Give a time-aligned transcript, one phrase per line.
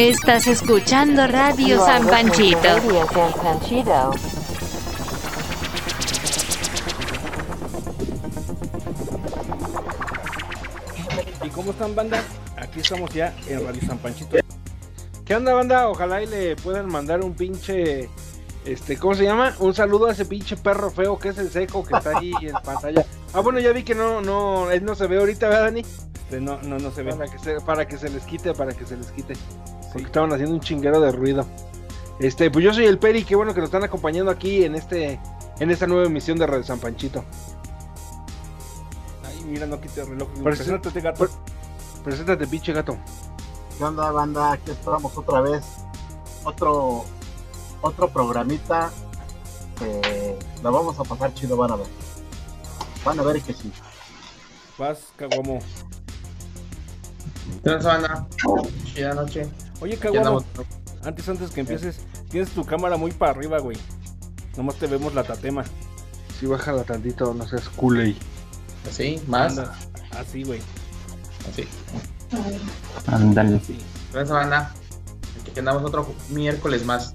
[0.00, 2.58] Estás escuchando Radio San Panchito.
[2.62, 4.10] Radio San Panchito.
[11.44, 12.24] ¿Y cómo están, banda?
[12.56, 14.38] Aquí estamos ya en Radio San Panchito.
[15.26, 15.90] ¿Qué onda, banda?
[15.90, 18.08] Ojalá y le puedan mandar un pinche.
[18.64, 19.54] Este, ¿cómo se llama?
[19.58, 22.52] Un saludo a ese pinche perro feo que es el seco que está ahí en
[22.64, 23.04] pantalla.
[23.34, 25.80] Ah, bueno, ya vi que no, no, él no se ve ahorita, ¿verdad, Dani?
[25.80, 27.12] Este, no, no, no se ve.
[27.12, 29.34] Para que se, para que se les quite, para que se les quite.
[29.92, 31.46] Porque estaban haciendo un chinguero de ruido.
[32.20, 35.18] Este, pues yo soy el Peri, qué bueno que nos están acompañando aquí en este,
[35.58, 37.24] en esta nueva emisión de Radio San Panchito.
[39.24, 40.28] Ay, mira, no quite el reloj.
[40.42, 41.28] Preséntate, gato.
[42.04, 42.96] Preséntate, pinche gato.
[43.78, 44.52] ¿Qué onda, banda?
[44.52, 45.64] Aquí estamos otra vez.
[46.44, 47.04] Otro,
[47.80, 48.90] otro programita.
[50.62, 51.86] la vamos a pasar chido, van a ver.
[53.02, 53.72] Van a ver que sí.
[54.76, 55.58] Vas, Caguamo.
[57.64, 58.28] ¿Qué onda, banda?
[58.84, 59.50] Chida noche.
[59.80, 60.44] Oye, andamos.
[61.04, 62.00] antes, antes que empieces,
[62.30, 63.76] tienes tu cámara muy para arriba, güey.
[64.56, 65.64] Nomás te vemos la tatema.
[66.38, 68.16] Sí, bájala tantito, no seas culey.
[68.88, 69.20] ¿Así?
[69.26, 69.56] ¿Más?
[69.58, 69.78] Anda,
[70.18, 70.60] Así, güey.
[71.50, 71.66] Así.
[73.06, 73.60] Ándale.
[74.12, 74.74] ¿Qué onda, banda?
[75.48, 77.12] Aquí andamos otro miércoles más.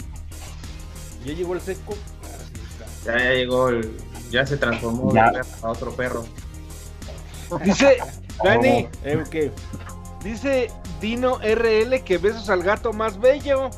[1.25, 1.95] Ya llegó el seco.
[3.05, 3.91] Ya, ya llegó el...
[4.31, 5.31] Ya se transformó Ya.
[5.61, 6.25] a otro perro.
[7.63, 7.97] Dice,
[8.43, 9.51] Dani, Eh, ¿qué?
[10.23, 10.69] dice
[11.05, 13.69] Dino RL que besos al gato más bello.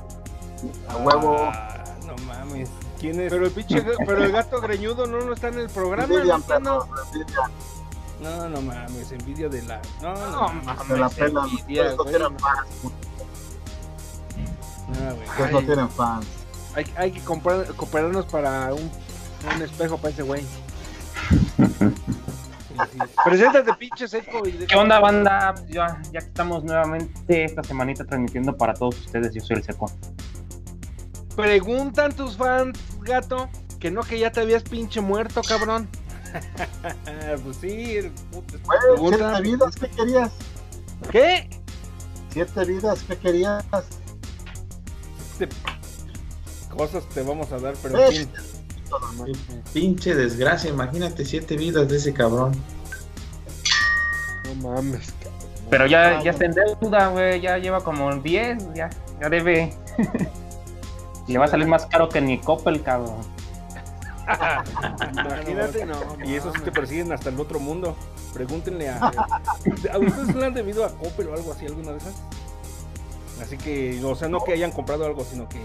[0.87, 1.35] A huevo.
[1.51, 2.69] Ah, no mames.
[3.01, 3.29] ¿Quién es?
[3.33, 6.05] Pero el pinche, pero el gato greñudo no, no está en el programa.
[6.13, 6.87] Envidian, no no.
[8.21, 9.81] No, no mames, envidia de la.
[10.01, 10.87] No, no, No, mames.
[10.87, 11.49] Se la pelan.
[11.49, 12.09] envidia, no güey.
[12.15, 12.67] tienen fans.
[14.87, 15.51] No, güey.
[15.51, 16.25] No tienen fans.
[16.75, 18.89] Hay, hay que comprar, cooperarnos para un,
[19.53, 20.45] un espejo para ese güey.
[23.23, 24.47] Preséntate, pinche seco.
[24.47, 25.53] Y de- ¿Qué onda, banda?
[25.69, 29.33] Ya, ya que estamos nuevamente esta semanita transmitiendo para todos ustedes.
[29.33, 29.91] Yo soy el Seco.
[31.35, 33.47] Preguntan tus fans, gato,
[33.79, 35.87] que no que ya te habías pinche muerto, cabrón.
[37.43, 38.57] Pues sí, el puto.
[38.67, 39.17] Pregunta.
[39.37, 40.31] siete vidas, ¿qué querías?
[41.11, 41.49] ¿Qué?
[42.31, 43.63] Siete vidas, ¿qué querías?
[45.39, 45.47] Te-
[46.75, 47.97] Cosas te vamos a dar, pero.
[49.73, 52.51] Pinche desgracia, imagínate siete vidas de ese cabrón.
[54.47, 55.37] No mames, cabrón.
[55.69, 57.41] Pero ya, ya está en deuda, güey.
[57.41, 58.73] Ya lleva como 10.
[58.73, 58.89] Ya,
[59.21, 59.73] ya debe.
[61.27, 63.17] Le va a salir más caro que ni Coppel, cabrón.
[65.13, 65.95] Imagínate, no.
[66.25, 67.95] Y esos sí te persiguen hasta el otro mundo.
[68.33, 69.07] Pregúntenle a.
[69.07, 72.15] ¿A ustedes le han debido a Coppel o algo así, alguna de esas?
[73.41, 75.59] Así que, o sea, no que hayan comprado algo, sino que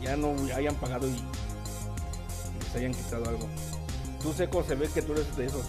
[0.00, 3.46] ya no hayan pagado y, y les hayan quitado algo.
[4.22, 5.66] Tú, Seco, se ve que tú eres de esos.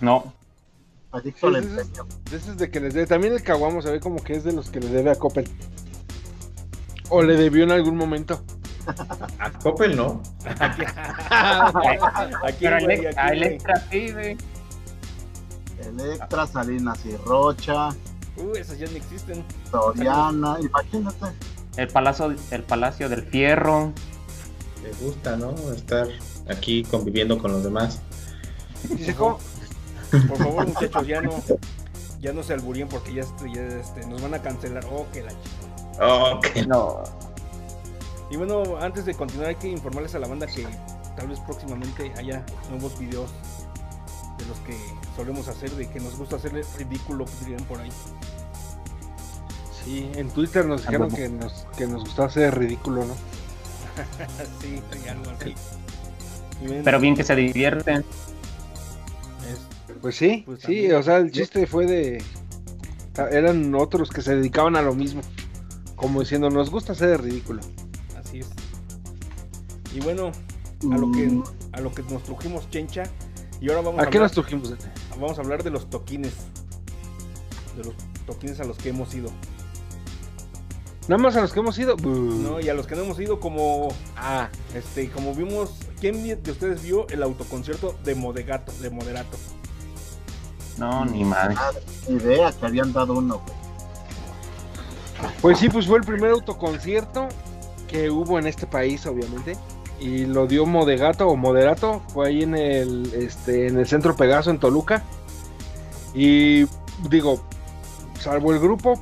[0.00, 0.32] No.
[1.12, 2.06] Adicto al empeño.
[2.30, 3.06] De esos de que les debe.
[3.06, 5.48] También el caguamo se ve como que es de los que le debe a Coppel.
[7.10, 8.42] O le debió en algún momento.
[9.38, 10.22] A Coppel no.
[10.58, 10.82] Aquí,
[12.60, 13.28] Pero güey, aquí, a.
[13.28, 14.36] Electra sí, güey.
[15.80, 17.90] Electra, Salinas y Rocha,
[18.36, 19.44] Uh, esas ya no existen.
[19.70, 21.26] Soriana, imagínate.
[21.76, 23.92] El palacio, el palacio del Fierro.
[24.82, 25.54] Le gusta, ¿no?
[25.74, 26.08] Estar
[26.48, 28.00] aquí conviviendo con los demás.
[28.90, 29.38] ¿Y seco?
[30.28, 31.30] Por favor, muchachos, ya no,
[32.20, 34.84] ya no se alburíen porque ya, este- ya, este, nos van a cancelar.
[34.90, 37.02] Oh, que la ch- Oh, que No.
[38.30, 40.66] Y bueno, antes de continuar hay que informarles a la banda que
[41.16, 43.30] tal vez próximamente haya nuevos videos
[44.38, 44.74] de los que
[45.16, 47.92] solemos hacer, de que nos gusta hacerle ridículo, dirían por ahí.
[49.84, 53.14] Sí, en Twitter nos dijeron que nos, que nos gustaba hacer ridículo, ¿no?
[54.62, 54.80] sí,
[55.10, 55.54] algo así.
[56.84, 58.04] Pero bien que se divierten.
[60.02, 62.22] Es- Pues sí, Pues sí, o sea, el chiste fue de...
[63.30, 65.20] Eran otros que se dedicaban a lo mismo.
[65.96, 67.60] Como diciendo, nos gusta hacer ridículo.
[68.18, 68.48] así es.
[69.94, 70.32] Y bueno,
[70.90, 71.30] a lo que
[71.72, 73.04] a lo que nos trujimos chencha
[73.60, 74.74] y ahora vamos a, ¿A qué hablar, nos trujimos?
[75.20, 76.32] vamos a hablar de los toquines.
[77.76, 77.94] De los
[78.26, 79.30] toquines a los que hemos ido.
[81.08, 81.96] Nada más a los que hemos ido.
[81.96, 85.70] No, y a los que no hemos ido como Ah, este, como vimos,
[86.00, 89.36] ¿quién de ustedes vio el autoconcierto de Modegato, de Moderato?
[90.78, 91.54] No, ni madre.
[92.08, 95.32] idea que habían dado uno, güey.
[95.40, 97.28] pues sí, pues fue el primer autoconcierto
[97.88, 99.56] que hubo en este país, obviamente.
[100.00, 102.00] Y lo dio Modegato o Moderato.
[102.12, 105.02] Fue ahí en el, este, en el centro Pegaso en Toluca.
[106.14, 106.66] Y
[107.08, 107.40] digo,
[108.18, 109.00] salvo el grupo.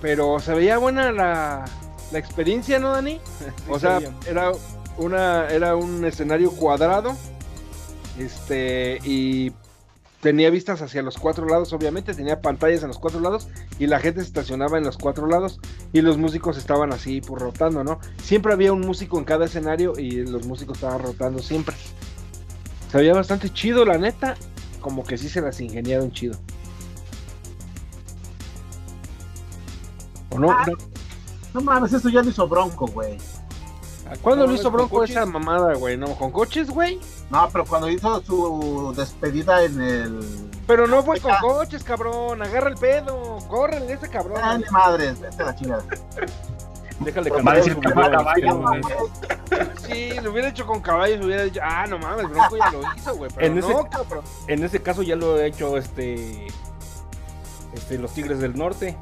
[0.00, 1.64] Pero se veía buena la,
[2.10, 3.20] la experiencia, ¿no, Dani?
[3.68, 4.50] O Sí, sea, era
[4.96, 7.14] una era un escenario cuadrado.
[8.18, 9.52] Este y
[10.20, 14.00] tenía vistas hacia los cuatro lados, obviamente, tenía pantallas en los cuatro lados y la
[14.00, 15.60] gente se estacionaba en los cuatro lados
[15.92, 17.98] y los músicos estaban así por rotando, ¿no?
[18.22, 21.74] Siempre había un músico en cada escenario y los músicos estaban rotando siempre.
[22.90, 24.36] Se veía bastante chido, la neta,
[24.80, 26.38] como que sí se las ingeniaron chido.
[30.30, 30.50] ¿O no?
[30.50, 30.66] Ah,
[31.54, 33.16] No mames, eso ya lo hizo Bronco, güey.
[34.22, 35.96] ¿Cuándo No, lo hizo Bronco esa mamada, güey?
[35.96, 36.14] ¿No?
[36.16, 36.98] ¿Con coches, güey?
[37.30, 40.50] No, pero cuando hizo su despedida en el.
[40.66, 42.42] Pero no fue con coches, cabrón.
[42.42, 43.38] Agarra el pedo.
[43.48, 44.38] Córrele ese cabrón.
[44.42, 45.84] Ah, ni madres, vete a la chingada.
[47.00, 48.82] Déjale cantar decir su caballo, güey.
[49.86, 53.16] Sí, lo hubiera hecho con caballos, hubiera dicho, ah, no mames, Bronco ya lo hizo,
[53.16, 53.30] güey.
[53.34, 54.24] Pero En no, ese- cabrón.
[54.48, 56.46] En ese caso ya lo ha hecho este.
[57.72, 58.96] Este, los Tigres del Norte.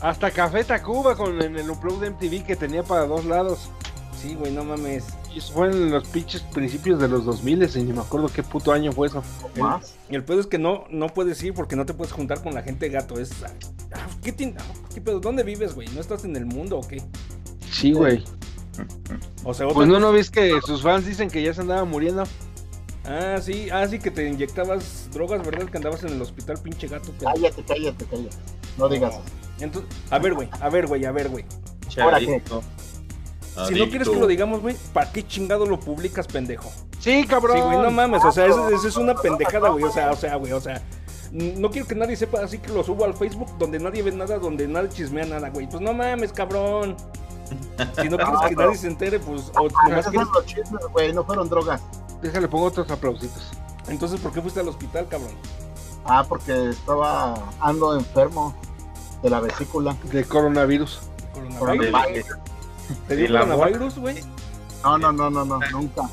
[0.00, 3.70] Hasta Café Tacuba con en el Unplugged de MTV que tenía para dos lados.
[4.20, 5.04] Sí, güey, no mames.
[5.34, 8.42] Y eso fue en los pinches principios de los 2000 y ni me acuerdo qué
[8.42, 9.22] puto año fue eso.
[9.54, 9.94] El, Más.
[10.10, 12.62] el pedo es que no, no puedes ir porque no te puedes juntar con la
[12.62, 13.18] gente gato.
[13.18, 13.30] Es.
[13.42, 14.62] ah, ¿Qué, tin- ah,
[14.94, 15.20] qué pedo?
[15.20, 15.88] ¿Dónde vives, güey?
[15.94, 17.02] ¿No estás en el mundo o qué?
[17.70, 18.22] Sí, güey.
[19.44, 22.24] O sea, Pues no, no ves que sus fans dicen que ya se andaba muriendo.
[23.04, 25.66] Ah, sí, ah, sí, que te inyectabas drogas, ¿verdad?
[25.70, 27.10] Que andabas en el hospital, pinche gato.
[27.18, 28.36] pero- Cállate, cállate, cállate.
[28.76, 29.22] No digas eso.
[29.60, 31.44] Entonces, a ver, güey, a ver, güey, a ver, güey.
[32.00, 32.42] ¿Ahora qué?
[33.56, 33.66] Adicto.
[33.66, 36.70] Si no quieres que lo digamos, güey, ¿para qué chingado lo publicas, pendejo?
[36.98, 37.56] Sí, cabrón.
[37.56, 40.36] Sí, güey, no mames, o sea, eso, es una pendejada, güey, o sea, o sea,
[40.36, 40.82] güey, o sea,
[41.32, 44.38] no quiero que nadie sepa, así que lo subo al Facebook donde nadie ve nada,
[44.38, 46.96] donde nadie chismea nada, güey, pues no mames, cabrón.
[48.00, 50.28] Si no quieres que nadie se entere, pues, o nomás Esos quieres...
[50.28, 51.80] son los chismes, güey, no fueron drogas.
[52.22, 53.50] Déjale, pongo otros aplausitos.
[53.88, 55.32] Entonces, ¿por qué fuiste al hospital, cabrón?
[56.04, 58.54] Ah, porque estaba ando enfermo
[59.22, 59.96] de la vesícula.
[60.12, 61.00] De coronavirus.
[61.58, 61.58] Coronavirus.
[61.58, 62.49] Coronavirus.
[63.08, 64.16] ¿Te dio de la coronavirus, güey?
[64.84, 66.08] No, no, no, no, no, nunca.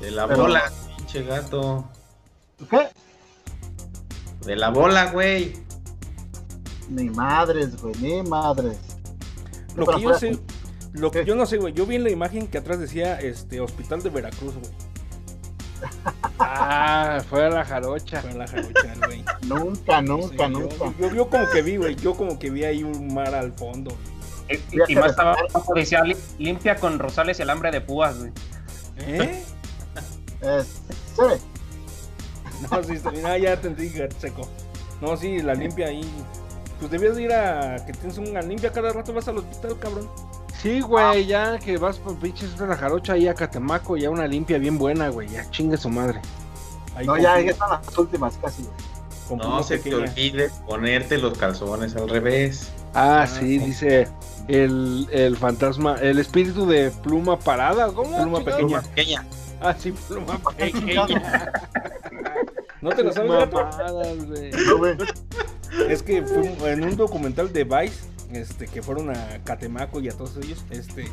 [0.00, 1.84] De la Pero- bola, pinche gato.
[2.70, 2.88] ¿Qué?
[4.46, 5.56] De la bola, güey.
[6.88, 8.78] Ni madres, güey, ni madres.
[9.74, 10.38] Lo que yo sé,
[10.92, 11.24] lo que ¿Qué?
[11.24, 14.10] yo no sé, güey, yo vi en la imagen que atrás decía, este, Hospital de
[14.10, 14.72] Veracruz, güey.
[16.38, 18.20] Ah, fue a la jarocha.
[18.20, 19.24] Fue en la jarocha, güey.
[19.46, 20.92] Nunca, Sí, nunca, yo- nunca.
[20.98, 23.96] Yo, yo como que vi, güey, yo como que vi ahí un mar al fondo.
[24.13, 24.13] Y,
[24.48, 25.36] y- y más estaba
[26.04, 28.32] "Li- limpia con rosales y alambre de púas, güey.
[28.98, 29.42] ¿Eh?
[30.42, 30.66] Es,
[31.16, 31.22] sí,
[32.70, 33.24] No, sí, está bien.
[33.26, 34.48] Ah, ya te entendí, seco.
[35.00, 36.04] No, sí, la limpia ahí.
[36.78, 40.08] Pues debías de ir a que tienes una limpia cada rato, vas al hospital, cabrón.
[40.60, 44.26] Sí, güey, ya que vas por pinches de la jarocha ahí a Catemaco, ya una
[44.26, 45.28] limpia bien buena, güey.
[45.28, 46.20] Ya chingue su madre.
[46.96, 48.62] Ahí no, ya, ya están las últimas casi.
[48.62, 49.38] güey.
[49.38, 52.70] No se te olvide ponerte los calzones al revés.
[52.94, 53.58] Ah, Ah, sí, sí.
[53.58, 54.08] dice
[54.48, 57.88] el, el fantasma, el espíritu de pluma parada.
[57.92, 58.16] ¿Cómo?
[58.16, 58.82] Pluma pequeña.
[58.82, 59.24] Pequeña.
[59.60, 61.06] Ah, sí, pluma pequeña.
[62.80, 63.56] ¿No te lo sabes, gato?
[63.56, 64.50] Mamadas, güey.
[64.66, 64.96] No, güey.
[65.88, 70.12] Es que fue en un documental de Vice, este, que fueron a Catemaco y a
[70.12, 71.06] todos ellos, este,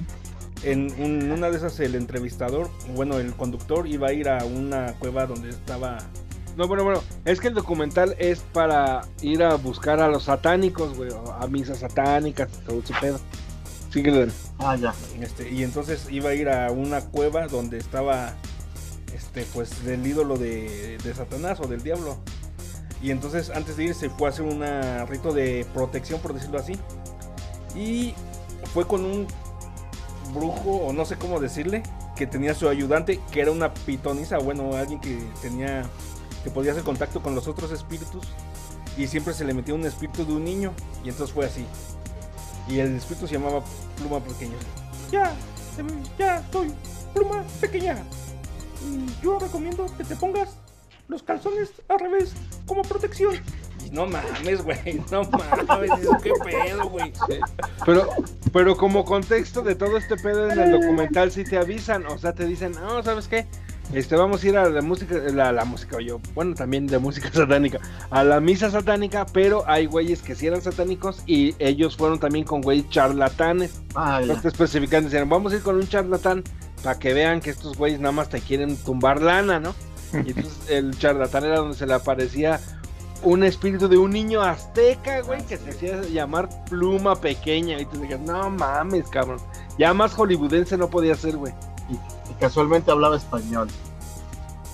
[0.63, 4.93] en un- una de esas el entrevistador, bueno, el conductor iba a ir a una
[4.99, 5.97] cueva donde estaba,
[6.57, 10.95] No, bueno, bueno, es que el documental es para ir a buscar a los satánicos,
[10.95, 13.19] güey, a misas satánicas, todo ese pedo.
[13.91, 14.31] Síguele.
[14.59, 14.93] Ah, ya.
[15.21, 18.33] este, y entonces iba a ir a una cueva donde estaba,
[19.13, 22.17] este, pues, del ídolo de, de Satanás o del diablo.
[23.01, 24.63] Y entonces antes de ir se fue a hacer un
[25.07, 26.77] rito de protección, por decirlo así.
[27.75, 28.13] Y
[28.73, 29.27] fue con un
[30.33, 31.83] brujo, o no sé cómo decirle,
[32.15, 35.83] que tenía su ayudante, que era una pitonisa, bueno, alguien que tenía,
[36.43, 38.27] que podía hacer contacto con los otros espíritus.
[38.97, 40.73] Y siempre se le metía un espíritu de un niño.
[41.03, 41.65] Y entonces fue así.
[42.67, 43.63] Y el espíritu se llamaba
[43.97, 44.55] Pluma Pequeña.
[45.11, 45.33] Ya,
[45.77, 46.71] em, ya soy
[47.13, 48.03] Pluma Pequeña.
[48.85, 50.49] Y yo recomiendo que te pongas
[51.07, 52.33] los calzones al revés
[52.65, 53.35] como protección.
[53.85, 55.91] Y no mames, güey, no mames,
[56.23, 57.11] qué pedo, güey.
[57.85, 58.07] Pero,
[58.53, 62.33] pero como contexto de todo este pedo en el documental sí te avisan, o sea,
[62.33, 63.47] te dicen, no, ¿sabes qué?
[63.93, 67.29] Este, vamos a ir a la música, la, la música, yo, bueno, también de música
[67.33, 72.17] satánica, a la misa satánica, pero hay güeyes que sí eran satánicos y ellos fueron
[72.19, 73.81] también con güeyes charlatanes.
[73.95, 74.41] Ah, No ya.
[74.41, 76.43] te especifican, decían, vamos a ir con un charlatán
[76.83, 79.75] para que vean que estos güeyes nada más te quieren tumbar lana, ¿no?
[80.13, 82.61] Y entonces el charlatán era donde se le aparecía
[83.23, 87.79] un espíritu de un niño azteca, güey, que se hacía llamar pluma pequeña.
[87.79, 89.37] Y tú dices, no mames, cabrón.
[89.77, 91.53] Ya más hollywoodense no podía ser, güey.
[92.41, 93.69] Casualmente hablaba español.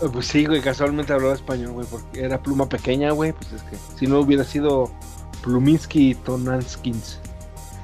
[0.02, 3.34] Eh, Pues sí, güey, casualmente hablaba español, güey, porque era pluma pequeña, güey.
[3.34, 4.92] Pues es que si no hubiera sido
[5.44, 7.20] Pluminsky y Tonanskins.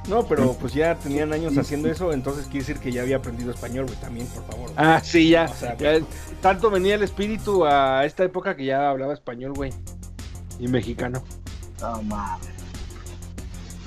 [0.07, 3.51] No, pero pues ya tenían años haciendo eso, entonces quiere decir que ya había aprendido
[3.51, 4.63] español, güey, también, por favor.
[4.73, 4.75] güey.
[4.77, 5.45] Ah, sí, ya.
[5.49, 5.99] O sea, ya
[6.41, 9.71] tanto venía el espíritu a esta época que ya hablaba español, güey.
[10.59, 11.23] Y mexicano.
[11.79, 12.47] No mames.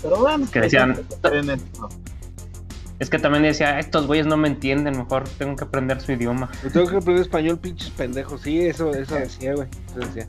[0.03, 1.88] Pero bueno, Que decían- en esto.
[2.99, 6.49] Es que también decía, estos güeyes no me entienden, mejor tengo que aprender su idioma.
[6.62, 8.41] Yo tengo que aprender español, pinches pendejos.
[8.41, 9.69] Sí, eso, eso decía, güey.
[9.91, 10.29] Eso decía.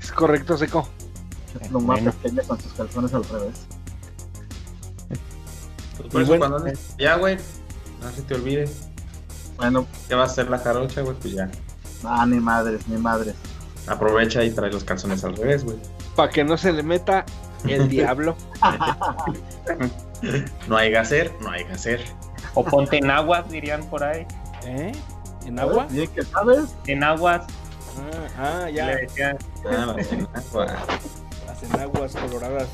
[0.00, 0.88] Es correcto, seco.
[1.60, 2.12] Es lo más Bueno.
[2.12, 3.66] pequeño con sus calzones al revés.
[5.98, 7.36] Pues por Y eso bueno, cuando andes- Ya, güey.
[8.02, 8.68] No se te olvide.
[9.58, 11.16] Bueno, Ya va a ser la jarocha, güey.
[11.20, 11.50] Pues ya.
[12.04, 13.34] ah, ni madres, ni madres.
[13.86, 15.76] Aprovecha y trae los calzones al revés, güey.
[16.16, 17.26] Para que no se le meta
[17.66, 18.36] el diablo.
[20.68, 22.00] No hay que hacer, no hay que hacer.
[22.54, 24.26] O ponte en aguas, dirían por ahí.
[24.64, 24.92] ¿Eh?
[25.46, 25.86] ¿En agua?
[25.90, 26.74] Bien que sabes.
[26.86, 27.42] En aguas,
[28.38, 28.86] Ah, ah, ya.
[28.86, 29.38] le decían.
[29.66, 29.96] Ah.
[31.46, 32.68] Las enaguas coloradas.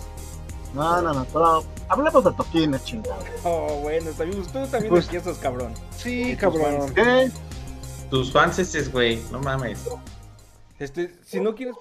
[0.75, 3.17] No, no, no, pero hablemos de toquines, chingado.
[3.45, 5.73] Oh, bueno, también, tú también Pues- aquí estás, cabrón.
[5.97, 6.93] Sí, cabrón.
[6.95, 7.31] ¿Qué?
[8.11, 9.23] Tus fans es, güey.
[9.33, 9.81] No mames.
[10.79, 11.75] Este, si no quieres.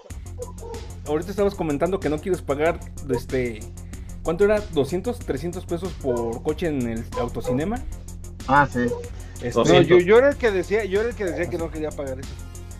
[1.07, 2.79] Ahorita estabas comentando que no quieres pagar,
[3.09, 3.59] este.
[4.25, 4.57] ¿Cuánto era?
[4.73, 7.79] ¿200, 300 pesos por coche en el autocinema?
[8.47, 8.87] Ah, sí.
[9.35, 9.87] Este, No, 200.
[9.87, 12.19] yo, yo era el que decía, yo era el que decía que no quería pagar
[12.19, 12.29] eso.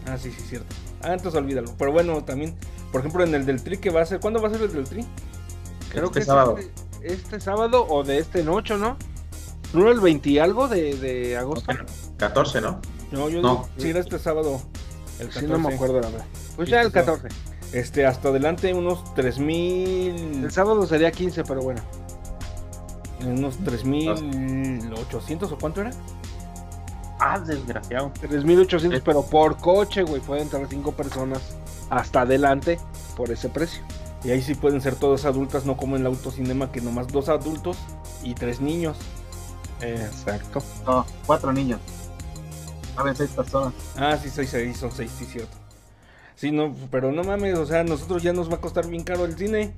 [0.08, 0.76] Ah, sí, sí, cierto.
[1.04, 1.72] Ah, entonces olvídalo.
[1.78, 2.56] Pero bueno, también,
[2.92, 4.20] por ejemplo, en el del tri que va a ser.
[4.20, 5.06] ¿Cuándo va a ser el del tri?
[5.90, 6.58] Creo Este que es sábado.
[6.58, 8.98] Este, este sábado o de este noche, ¿no?
[9.74, 11.72] ¿No era el 20 y algo de, de agosto?
[12.18, 12.82] 14, ¿no?
[13.12, 13.70] No, yo No.
[13.78, 14.62] sí era este sábado.
[15.20, 15.40] El 14.
[15.42, 16.26] Sí, no me acuerdo la verdad.
[16.56, 17.22] Pues ya el este sábado.
[17.24, 17.55] 14.
[17.74, 20.44] Este, hasta adelante unos 3000.
[20.44, 21.82] El sábado sería 15, pero bueno.
[23.26, 25.92] Unos 3800 o cuánto era?
[27.20, 28.12] Ah, desgraciado.
[28.22, 30.22] 3.800, pero por coche, güey.
[30.22, 31.42] Pueden entrar 5 personas
[31.90, 32.80] hasta adelante
[33.16, 33.82] por ese precio.
[34.24, 37.30] Y ahí sí pueden ser todas adultas, no como en el autocinema que nomás dos
[37.30, 37.78] adultos
[38.24, 38.98] y tres niños.
[39.82, 40.64] Exacto.
[40.86, 41.80] No, cuatro niños.
[42.96, 43.74] Saben seis personas.
[43.96, 45.56] Ah, sí, seis, seis, son seis, sí, cierto.
[46.36, 49.04] Sí, no, pero no mames, o sea, a nosotros ya nos va a costar bien
[49.04, 49.74] caro el cine.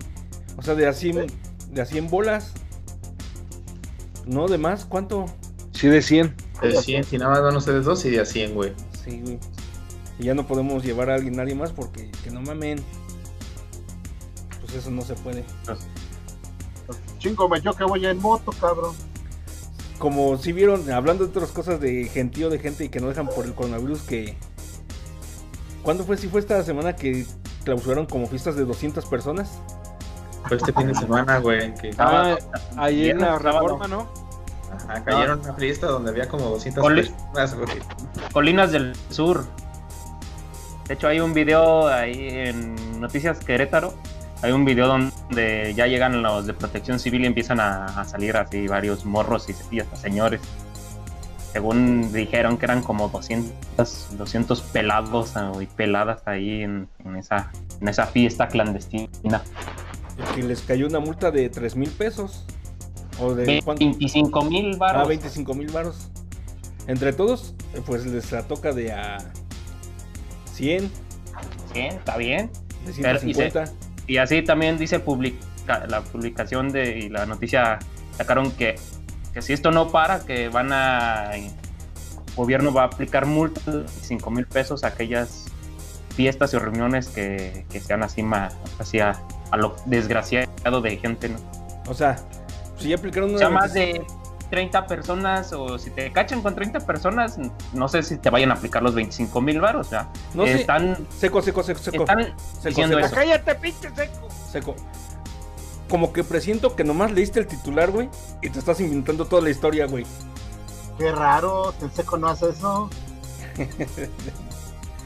[0.58, 1.28] O sea, de a 100,
[1.72, 2.54] de a 100 bolas.
[4.26, 5.26] No, de más, ¿cuánto?
[5.72, 6.36] Sí, de 100.
[6.62, 8.74] De 100, si nada más van ustedes dos y de a 100, güey.
[9.04, 9.40] Sí, güey.
[10.20, 12.80] Y ya no podemos llevar a alguien, nadie más, porque que no mamen.
[14.62, 15.46] Pues eso no se puede.
[17.20, 18.96] Chingo, me yo que voy en moto, cabrón.
[20.00, 23.28] Como si vieron, hablando de otras cosas de gentío de gente y que no dejan
[23.28, 24.36] por el coronavirus, que...
[25.88, 26.18] ¿Cuándo fue?
[26.18, 27.26] Si fue esta semana que
[27.64, 29.58] clausuraron como fiestas de 200 personas.
[30.46, 31.74] Fue este fin de semana, güey.
[31.76, 32.36] Que Ah,
[32.76, 34.06] ahí en la reforma, ¿no?
[34.70, 37.68] ajá, cayeron en una fiesta donde había como 200 Cole- personas, güey.
[38.34, 39.46] Colinas del Sur.
[40.90, 43.94] De hecho, hay un video ahí en Noticias Querétaro.
[44.42, 48.36] Hay un video donde ya llegan los de protección civil y empiezan a, a salir
[48.36, 50.42] así varios morros y, y hasta señores.
[51.58, 57.50] Según dijeron que eran como 200, 200 pelados ah, y peladas ahí en, en esa,
[57.82, 59.42] en esa fiesta clandestina.
[60.36, 62.46] Que les cayó una multa de 3 mil pesos.
[63.20, 63.84] O de cuánto?
[63.84, 65.08] 25 mil Ah, baros.
[65.08, 66.12] 25 mil varos.
[66.86, 67.56] Entre todos,
[67.88, 69.18] pues les la toca de a
[70.54, 70.92] 100,
[71.74, 72.52] Sí, está bien.
[72.86, 73.74] de Pero, y se- 150.
[74.06, 77.80] Y así también dice publica- la publicación de y la noticia
[78.16, 78.76] sacaron que,
[79.38, 81.52] que si esto no para, que van a el
[82.36, 85.46] gobierno va a aplicar multas de 5 mil pesos a aquellas
[86.16, 91.38] fiestas y reuniones que, que sean así más hacia a lo desgraciado de gente, ¿no?
[91.88, 92.18] O sea,
[92.80, 94.04] si ya aplicaron O una sea, más de
[94.50, 97.38] 30 personas o si te cachan con 30 personas,
[97.74, 100.62] no sé si te vayan a aplicar los 25 mil varos, o sea, No sé.
[100.62, 102.06] están, Seco, seco, seco, seco.
[102.06, 103.06] están seco, diciendo seco.
[103.06, 103.16] eso.
[103.16, 104.28] ¡Cállate, pinche seco!
[104.52, 104.76] Seco.
[105.90, 108.10] Como que presiento que nomás leíste el titular, güey,
[108.42, 110.06] y te estás inventando toda la historia, güey.
[110.98, 112.90] Qué raro, el seco no hace eso.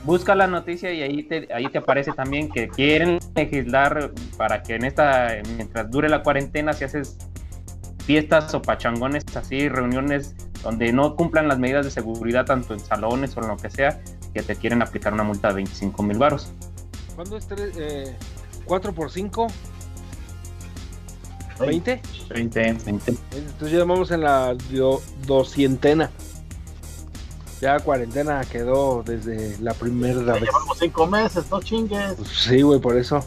[0.04, 4.76] Busca la noticia y ahí te, ahí te aparece también que quieren legislar para que
[4.76, 7.18] en esta, mientras dure la cuarentena, si haces
[8.06, 13.38] fiestas o pachangones así, reuniones donde no cumplan las medidas de seguridad, tanto en salones
[13.38, 14.02] o en lo que sea,
[14.34, 16.52] que te quieren aplicar una multa de 25 mil varos.
[17.16, 18.16] ¿Cuándo es tres, eh,
[18.66, 19.48] 4 por 5?
[21.58, 22.00] ¿20?
[22.30, 22.68] 20.
[22.68, 24.56] Entonces ya vamos en la
[25.26, 26.10] doscientena.
[27.62, 30.42] Ya cuarentena quedó desde la primera Ya vez.
[30.44, 32.14] llevamos cinco meses, no chingues.
[32.16, 33.24] Pues sí, güey, por eso.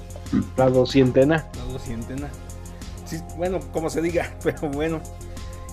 [0.57, 1.47] La doscientena.
[1.57, 2.29] La doscientena.
[3.05, 5.01] Sí, bueno, como se diga, pero bueno.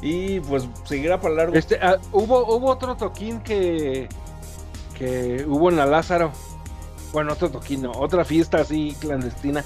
[0.04, 1.56] Y pues seguirá para largo.
[1.56, 4.08] Este, ah, hubo, hubo otro toquín que,
[4.98, 6.32] que hubo en la Lázaro.
[7.14, 9.64] Bueno, otro toquín, no, otra fiesta así clandestina.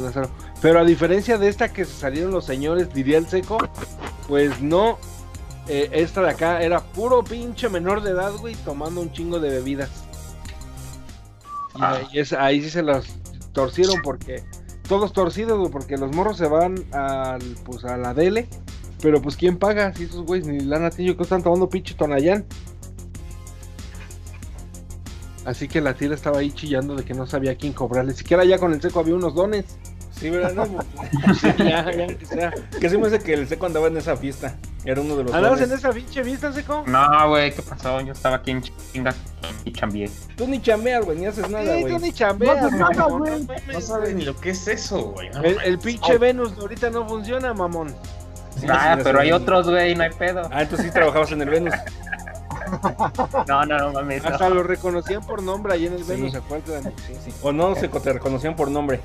[0.00, 0.28] Lázaro.
[0.62, 3.58] Pero a diferencia de esta que se salieron los señores, diría el seco,
[4.28, 4.98] pues no.
[5.68, 9.50] Eh, esta de acá era puro pinche menor de edad, güey, tomando un chingo de
[9.50, 9.90] bebidas.
[11.74, 11.92] Y Ah.
[11.94, 13.04] ahí, es- ahí sí se las
[13.52, 14.44] torcieron porque
[14.88, 18.48] todos torcidos, güey, porque los morros se van al, pues a la dele.
[19.02, 22.44] Pero pues quién paga si esos güeyes ni lana tienen, que están tomando pinche tonayán.
[25.44, 28.14] Así que la tira estaba ahí chillando de que no sabía quién cobrarle.
[28.14, 29.64] Siquiera ya con el seco había unos dones.
[30.18, 30.52] Sí, ¿verdad?
[30.54, 30.64] No,
[31.34, 32.52] Sí, ya, ya, que sea.
[32.80, 34.56] que sí me hace que el seco andaba en esa fiesta.
[34.84, 35.34] Era uno de los.
[35.34, 36.84] ¿Andabas en esa pinche vista, seco?
[36.86, 38.00] No, güey, ¿qué pasó?
[38.00, 39.12] Yo estaba aquí en chinga
[39.64, 40.10] y chambié.
[40.36, 41.92] Tú ni chameas, güey, ni haces nada, Sí, güey.
[41.92, 43.46] tú ni chambeas, No nada, güey.
[43.72, 45.28] no sabes ni lo que es eso, güey.
[45.42, 47.88] El, el pinche Venus ahorita no funciona, mamón.
[48.58, 49.26] Sí, ah, sí, pero sí.
[49.26, 50.48] hay otros, güey, no hay pedo.
[50.50, 51.74] Ah, entonces sí trabajabas en el Venus.
[53.46, 54.24] No, no, no mames.
[54.24, 54.30] no.
[54.30, 56.10] Hasta lo reconocían por nombre ahí en el Sí.
[56.10, 56.82] Venus, ¿se acuerdan?
[57.06, 57.30] Sí, sí.
[57.40, 59.00] O no, se te reconocían por nombre.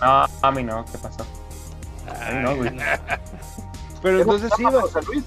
[0.00, 1.24] No, a mí no, ¿qué pasó?
[2.20, 2.70] Ay, no, güey.
[4.02, 5.24] Pero entonces sí, ¿Cómo no, se llama José Luis?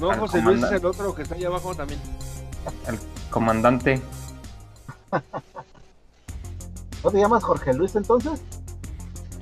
[0.00, 2.00] no, Al José Luis es el otro que está allá abajo también.
[3.30, 4.00] Comandante.
[7.04, 8.40] ¿No te llamas Jorge Luis entonces?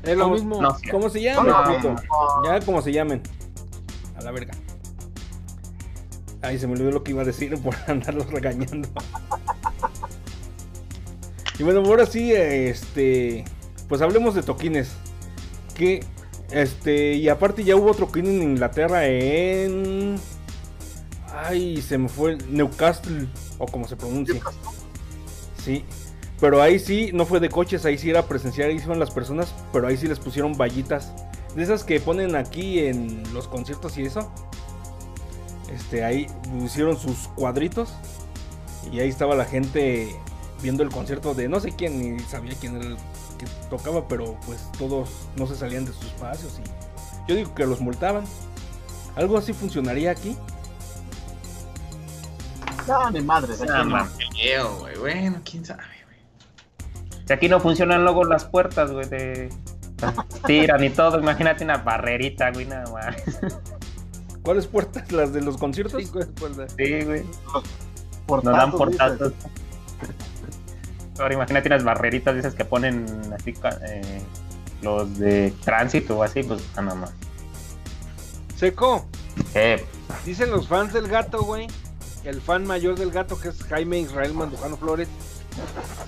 [0.03, 0.35] Es lo ¿Cómo?
[0.37, 0.63] mismo.
[0.63, 0.89] No, sí.
[0.91, 1.47] ¿Cómo se No, llaman?
[1.47, 1.95] no, Pablito?
[1.95, 2.45] no.
[2.45, 3.23] Ya como se llamen.
[4.17, 4.55] A la verga.
[6.43, 8.89] Ay, se me olvidó lo que iba a decir por andarlos regañando.
[11.59, 13.45] Y bueno, ahora sí, este.
[13.89, 14.91] Pues hablemos de toquines.
[15.75, 16.05] Que.
[16.51, 17.15] Este.
[17.15, 20.17] Y aparte ya hubo toquín en Inglaterra en.
[21.33, 22.37] Ay, se me fue.
[22.49, 23.27] Newcastle.
[23.59, 24.41] O como se pronuncia.
[25.63, 25.85] Sí.
[26.41, 29.55] Pero ahí sí, no fue de coches, ahí sí era presencial, ahí iban las personas,
[29.73, 31.13] pero ahí sí les pusieron vallitas.
[31.55, 34.31] De esas que ponen aquí en los conciertos y eso.
[35.75, 36.27] Este, ahí
[36.61, 37.95] pusieron sus cuadritos.
[38.93, 40.15] Y ahí estaba la gente
[40.63, 42.97] viendo el concierto de no sé quién, ni sabía quién era el
[43.39, 46.61] que tocaba, pero pues todos no se salían de sus espacios.
[46.65, 48.25] Y yo digo que los multaban.
[49.17, 50.37] ¿Algo así funcionaría aquí?
[52.87, 53.61] No, ni madres.
[53.63, 54.77] aquí no.
[54.79, 54.97] güey.
[54.99, 56.19] Bueno, quién sabe, güey.
[57.27, 59.51] Si aquí no funcionan luego las puertas, güey, de...
[60.47, 63.17] Tiran y todo, imagínate una barrerita, güey, nada más.
[64.43, 65.11] ¿Cuáles puertas?
[65.11, 66.13] ¿Las de los conciertos?
[66.13, 66.69] De.
[66.69, 67.25] Sí, güey.
[68.26, 69.33] Portazos, Nos dan dices.
[71.19, 73.55] Ahora imagínate unas barreritas de esas que ponen así
[73.89, 74.23] eh,
[74.83, 77.13] los de tránsito o así, pues ah, nada más.
[78.57, 79.07] Seco,
[79.55, 79.85] Eh,
[80.25, 81.67] dicen los fans del gato, güey.
[82.25, 85.09] El fan mayor del gato, que es Jaime Israel Mandujano Flores.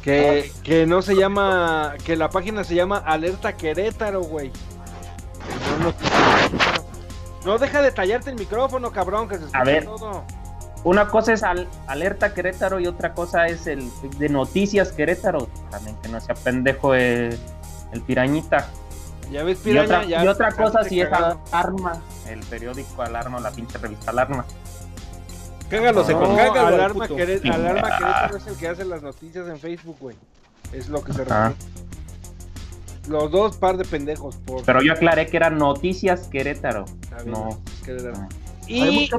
[0.03, 1.95] Que, que no se llama.
[2.05, 4.51] Que la página se llama Alerta Querétaro, güey.
[5.81, 5.95] No, no,
[7.45, 9.85] no deja de tallarte el micrófono, cabrón, que se escucha ver.
[9.85, 10.25] todo.
[10.89, 15.49] Una cosa es al- alerta Querétaro y otra cosa es el de noticias Querétaro.
[15.71, 17.39] También que no sea pendejo el,
[17.93, 18.69] el pirañita.
[19.31, 20.25] Ya ves, Y piraña, otra, ya.
[20.25, 21.09] y otra cosa si es.
[21.13, 24.45] Alarma, el periódico Alarma, la pinche revista Alarma.
[25.69, 26.67] Cágalo, se No, con cágalo.
[26.69, 27.23] al Alarma, puto.
[27.23, 30.17] Alarma Querétaro es el que hace las noticias en Facebook, güey.
[30.73, 31.41] Es lo que se refiere.
[31.41, 31.53] Ah.
[33.09, 34.63] Los dos par de pendejos, por.
[34.65, 36.85] Pero yo aclaré que eran noticias Querétaro.
[37.03, 37.59] Está bien, No.
[37.85, 38.29] Querétaro.
[38.67, 39.11] Y, Hay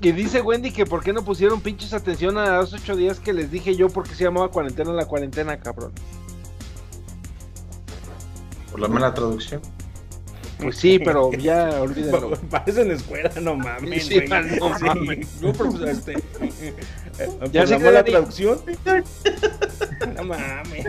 [0.00, 3.32] y dice Wendy que por qué no pusieron pinches atención a los ocho días que
[3.32, 5.92] les dije yo porque se llamaba cuarentena la cuarentena, cabrón.
[8.70, 9.60] Por la mala traducción.
[10.60, 12.30] Pues sí, pero ya olvídalo.
[12.30, 14.06] Pa- Parecen escuela, no mames.
[14.06, 14.28] Sí, güey.
[14.58, 14.84] no Sí.
[14.84, 15.28] mames.
[15.40, 16.14] No, pero, pues, este,
[17.52, 18.60] Ya la que mala Dani- traducción.
[20.16, 20.86] No mames.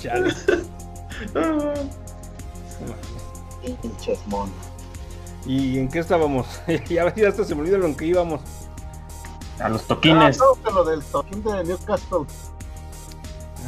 [0.00, 0.34] Chale.
[3.82, 4.54] Pinches monos.
[5.46, 6.46] ¿Y en qué estábamos?
[6.88, 8.40] ya, ya hasta se me olvidó lo en que íbamos.
[9.60, 10.38] A los Ah, toquines.
[10.38, 12.26] no, que lo del toquín de Newcastle.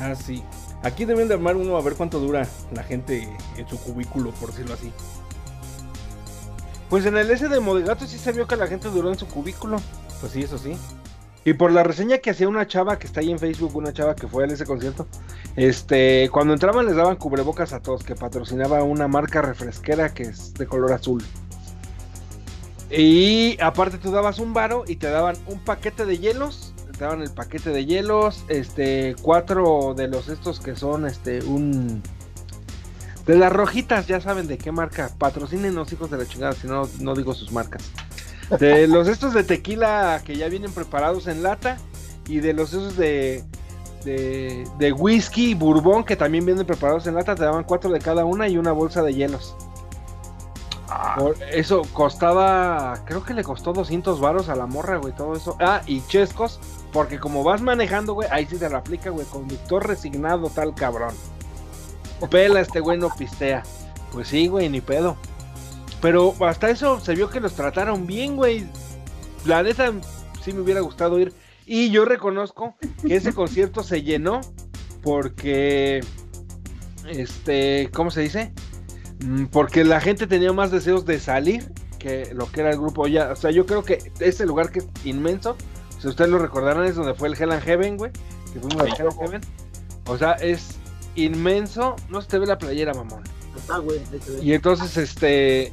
[0.00, 0.42] Ah, sí.
[0.82, 4.50] Aquí deben de armar uno a ver cuánto dura la gente en su cubículo, por
[4.50, 4.92] decirlo así.
[6.88, 9.26] Pues en el S de Modegato sí se vio que la gente duró en su
[9.26, 9.78] cubículo.
[10.20, 10.76] Pues sí, eso sí.
[11.44, 14.14] Y por la reseña que hacía una chava que está ahí en Facebook, una chava
[14.14, 15.06] que fue a ese concierto,
[15.56, 20.52] este, cuando entraban les daban cubrebocas a todos, que patrocinaba una marca refresquera que es
[20.54, 21.22] de color azul.
[22.90, 27.22] Y aparte tú dabas un varo y te daban un paquete de hielos, te daban
[27.22, 32.02] el paquete de hielos, este, cuatro de los estos que son, este, un...
[33.26, 36.66] De las rojitas, ya saben de qué marca, patrocinen los hijos de la chingada, si
[36.66, 37.90] no, no digo sus marcas.
[38.58, 41.78] De los estos de tequila que ya vienen preparados en lata
[42.26, 43.44] y de los esos de,
[44.04, 48.24] de, de whisky bourbon que también vienen preparados en lata, te daban cuatro de cada
[48.24, 49.54] una y una bolsa de hielos.
[51.52, 55.56] Eso costaba, creo que le costó 200 varos a la morra, güey, todo eso.
[55.60, 56.60] Ah, y chescos,
[56.92, 59.26] Porque como vas manejando, güey, ahí sí te la güey.
[59.26, 61.14] Conductor resignado, tal cabrón.
[62.30, 63.62] Pela, este güey no pistea.
[64.12, 65.16] Pues sí, güey, ni pedo.
[66.02, 68.66] Pero hasta eso se vio que los trataron bien, güey.
[69.44, 69.92] La neta,
[70.42, 71.32] sí me hubiera gustado ir.
[71.66, 72.74] Y yo reconozco
[73.06, 74.40] que ese concierto se llenó
[75.02, 76.00] porque,
[77.08, 78.52] este, ¿cómo se dice?
[79.20, 83.06] Mm, Porque la gente tenía más deseos de salir que lo que era el grupo
[83.06, 83.30] ya.
[83.32, 85.56] O sea, yo creo que ese lugar que es inmenso,
[85.98, 88.10] si ustedes lo recordarán, es donde fue el Hell and Heaven, güey.
[88.52, 89.40] Que fuimos al Hell and Heaven.
[90.06, 90.78] O sea, es
[91.14, 91.96] inmenso.
[92.08, 93.22] No se te ve la playera, mamón.
[93.84, 94.00] Güey.
[94.42, 95.72] Y entonces, este.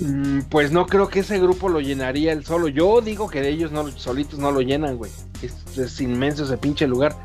[0.00, 2.68] mm, Pues no creo que ese grupo lo llenaría el solo.
[2.68, 5.10] Yo digo que de ellos no, solitos no lo llenan, güey.
[5.40, 7.16] Es, es inmenso ese pinche lugar.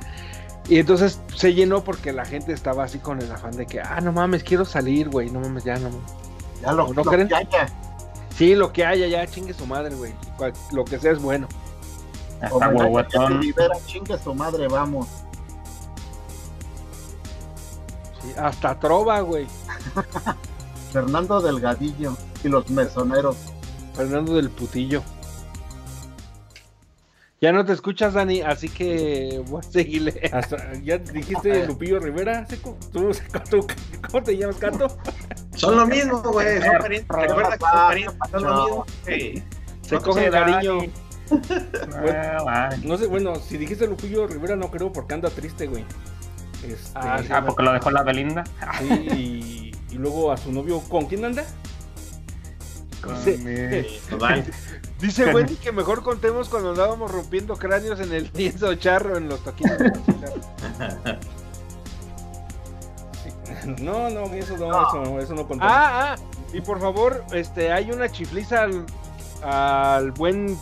[0.69, 4.01] Y entonces se llenó porque la gente estaba así con el afán de que, ah,
[4.01, 5.29] no mames, quiero salir, güey.
[5.29, 6.11] No mames, ya no mames.
[6.61, 7.27] Ya lo, ¿No lo creen?
[7.27, 7.67] que haya.
[8.35, 10.13] Sí, lo que haya, ya chingue su madre, güey.
[10.71, 11.47] Lo que sea es bueno.
[12.51, 13.39] Huehuetón.
[13.39, 15.07] libera, chingue su madre, vamos.
[18.21, 19.47] Sí, hasta trova, güey.
[20.91, 23.37] Fernando Delgadillo y los mesoneros.
[23.95, 25.01] Fernando del Putillo.
[27.39, 30.29] Ya no te escuchas, Dani, así que voy a seguirle.
[30.33, 32.75] Hasta, ¿Ya dijiste Lupillo Rivera, Seco?
[32.91, 33.67] ¿Tú, Seco, tú,
[34.09, 34.87] ¿Cómo te llamas, Cato?
[35.55, 36.59] Son lo mismo, güey.
[36.61, 37.07] Son parientes.
[37.15, 38.17] Recuerda que son parientes.
[38.31, 38.85] Son lo mismo.
[39.05, 39.43] güey.
[39.81, 40.77] Se No, coge sí, cariño.
[42.47, 42.69] Ah.
[42.83, 45.83] No sé, bueno, si dijiste Lupillo Rivera no creo porque anda triste, güey.
[46.65, 47.27] Este, Ah, sí.
[47.31, 48.45] Ah, porque lo dejó la Belinda.
[48.79, 51.43] sí, y, y luego a su novio, ¿con quién anda?
[54.99, 59.43] Dice Wendy que mejor contemos cuando andábamos rompiendo cráneos en el lienzo charro en los
[59.43, 59.77] toquines.
[63.81, 64.87] No, no, eso no, No.
[64.87, 65.65] Eso, eso no contó.
[65.65, 66.15] ah, ah,
[66.53, 68.85] y por favor, este, hay una chifliza al,
[69.43, 70.57] al buen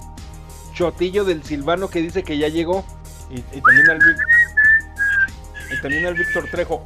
[0.74, 2.84] chotillo del Silvano que dice que ya llegó.
[3.30, 4.00] Y, y también al
[5.72, 6.84] y también al Víctor Trejo.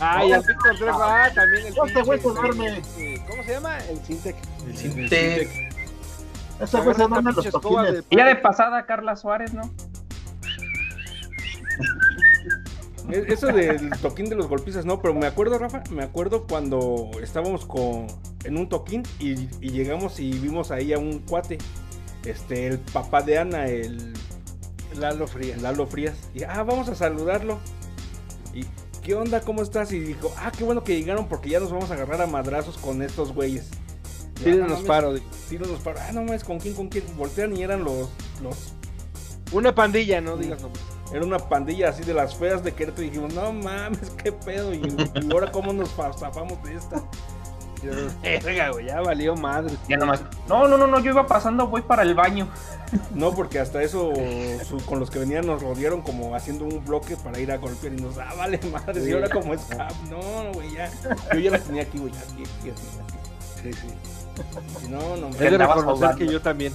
[0.00, 2.78] Ah, y al Víctor Trejo, ah, también el este güey se pinche, duerme.
[2.78, 3.78] este, ¿Cómo se llama?
[3.78, 4.36] El Sintec.
[4.66, 5.48] El Sintec.
[6.60, 8.04] Ese güey se en los toquines.
[8.10, 9.70] Y ya de pasada, Carla Suárez, ¿no?
[13.10, 17.64] Eso del toquín de los golpizas, no, pero me acuerdo, Rafa, me acuerdo cuando estábamos
[17.64, 18.06] con,
[18.44, 21.56] en un toquín y, y llegamos y vimos ahí a un cuate,
[22.26, 24.12] este, el papá de Ana, el
[24.96, 25.60] Lalo Frías.
[25.62, 26.14] Lalo Frías.
[26.34, 27.58] Y, ah, vamos a saludarlo.
[28.54, 28.64] Y,
[29.08, 29.40] ¿qué onda?
[29.40, 29.90] ¿Cómo estás?
[29.90, 32.76] Y dijo, ah, qué bueno que llegaron porque ya nos vamos a agarrar a madrazos
[32.76, 33.70] con estos güeyes.
[33.72, 35.14] Ah, Tírenos no mames, paro.
[35.14, 35.26] dijo.
[35.48, 35.98] tírenos paro.
[36.06, 36.74] Ah, no mames, ¿con quién?
[36.74, 37.04] ¿Con quién?
[37.16, 38.10] Voltean y eran los,
[38.42, 38.74] los
[39.52, 40.84] Una pandilla, no digas nombres.
[41.10, 44.74] Era una pandilla así de las feas de Querétaro y dijimos, no mames, qué pedo.
[44.74, 44.82] Y,
[45.22, 47.02] y ahora cómo nos fa- zafamos de esta.
[48.22, 49.74] Verga, güey, ya valió madre.
[49.88, 50.22] Ya nomás.
[50.48, 52.48] No, no, no, no, yo iba pasando, voy para el baño.
[53.14, 54.12] No, porque hasta eso
[54.66, 57.92] su- con los que venían nos rodearon como haciendo un bloque para ir a golpear
[57.92, 59.02] y nos, ah, vale madre.
[59.08, 60.90] Y ahora como es cap, no, güey, ya.
[61.34, 62.78] Yo ya las tenía aquí, güey, aquí, aquí, aquí,
[63.62, 64.88] Sí, sí.
[64.88, 66.72] No, no, He de reconocer que yo también.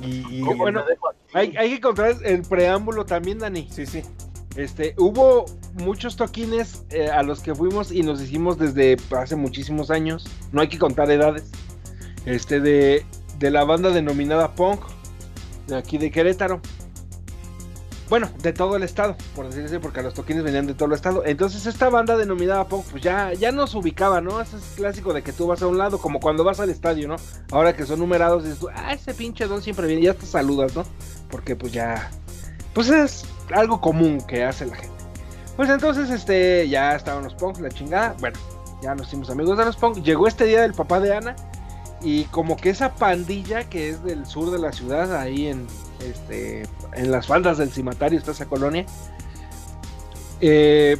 [0.00, 0.82] Y, y- bueno.
[1.32, 3.68] Hay, hay que contar el preámbulo también, Dani.
[3.70, 4.02] sí, sí.
[4.56, 9.90] Este, hubo muchos toquines eh, a los que fuimos y nos hicimos desde hace muchísimos
[9.90, 10.26] años.
[10.52, 11.50] No hay que contar edades.
[12.24, 13.04] Este, de,
[13.40, 14.80] la banda denominada Punk,
[15.66, 16.60] de aquí de Querétaro.
[18.08, 20.94] Bueno, de todo el estado, por decirlo así, porque los toquines venían de todo el
[20.94, 21.24] estado.
[21.26, 24.40] Entonces, esta banda denominada Punk, pues ya, ya nos ubicaba, ¿no?
[24.40, 27.08] Ese es clásico de que tú vas a un lado, como cuando vas al estadio,
[27.08, 27.16] ¿no?
[27.50, 30.76] Ahora que son numerados, dices tú, ah, ese pinche don siempre viene, ya te saludas,
[30.76, 30.84] ¿no?
[31.30, 32.10] Porque pues ya,
[32.72, 34.94] pues es algo común que hace la gente.
[35.56, 38.16] Pues entonces, este, ya estaban los Punk, la chingada.
[38.18, 38.38] Bueno,
[38.82, 40.02] ya nos hicimos amigos de los Punk.
[40.02, 41.36] Llegó este día del papá de Ana.
[42.02, 45.66] Y como que esa pandilla que es del sur de la ciudad, ahí en,
[46.00, 48.84] este, en las faldas del cimatario, está esa colonia.
[50.40, 50.98] eh,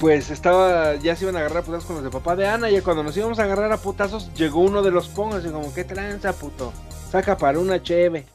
[0.00, 2.70] pues estaba, ya se iban a agarrar a putazos con los de papá de Ana.
[2.70, 5.72] Y cuando nos íbamos a agarrar a putazos, llegó uno de los Punk, así como,
[5.72, 6.72] ¿qué tranza, puto?
[7.10, 8.26] Saca para una cheve.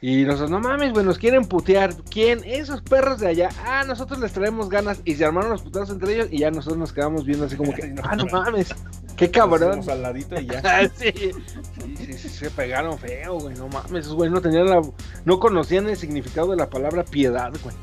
[0.00, 1.94] Y nosotros, no mames, güey, nos quieren putear.
[2.10, 2.42] ¿Quién?
[2.44, 3.48] Esos perros de allá.
[3.64, 5.00] Ah, nosotros les traemos ganas.
[5.04, 6.28] Y se armaron los putazos entre ellos.
[6.30, 8.74] Y ya nosotros nos quedamos viendo así como que, ah, no mames,
[9.16, 9.78] qué cabrón.
[9.78, 10.60] Nos al ladito y ya.
[10.64, 11.12] Ah, sí.
[11.12, 13.56] Sí, sí, sí, se pegaron feo, güey.
[13.56, 14.82] No mames, esos güey no tenían la.
[15.24, 17.74] No conocían el significado de la palabra piedad, güey.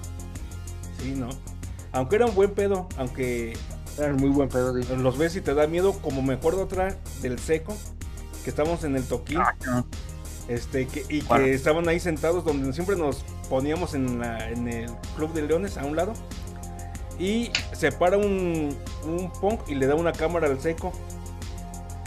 [0.99, 1.30] Sí, ¿no?
[1.93, 3.58] Aunque era un buen pedo, aunque
[3.97, 4.95] Eran muy buen pedo, digo.
[4.95, 7.76] los ves y te da miedo, como me acuerdo otra del seco,
[8.43, 9.39] que estamos en el toquín.
[10.47, 14.91] Este, que, y que estaban ahí sentados donde siempre nos poníamos en, la- en el
[15.15, 16.13] Club de Leones a un lado.
[17.19, 18.75] Y se para un,
[19.06, 20.91] un punk y le da una cámara al seco.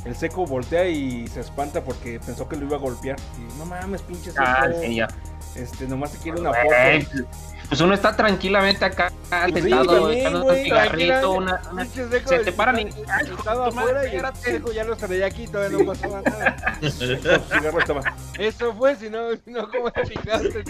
[0.04, 3.16] El seco voltea y se espanta porque pensó que lo iba a golpear.
[3.38, 4.44] Y no mames, pinche seco.
[4.46, 5.08] Ah, sí, ya.
[5.54, 7.24] Este, nomás te quiere una Güey, foto.
[7.68, 12.38] Pues uno está tranquilamente acá sí, sentado también, echando un güey, cigarrito, una, una- se
[12.38, 14.40] te paran y estaba- Ay, Estaba madre, afuera y el espérate.
[14.52, 16.56] seco ya los traía aquí, todavía no pasaba nada.
[18.38, 20.64] Eso fue, si no, si no, ¿cómo te fijaste?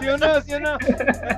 [0.00, 0.40] ¿Sí o no?
[0.42, 0.72] ¿Sí o no?
[0.72, 0.78] ¿No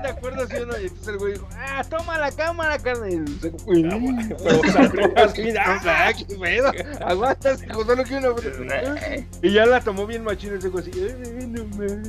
[0.03, 0.79] te acuerdas, sí o no?
[0.79, 3.13] Y entonces el güey dijo, ah, toma la cámara, carne.
[3.13, 3.83] Y el seco, uy,
[4.29, 6.73] Pero saltó así, Ah, ah, qué pedo.
[7.07, 8.29] Aguantas, hijo, solo que una
[9.43, 10.91] Y ya la tomó bien machino el seco así.
[10.95, 12.09] "Ay, no mames".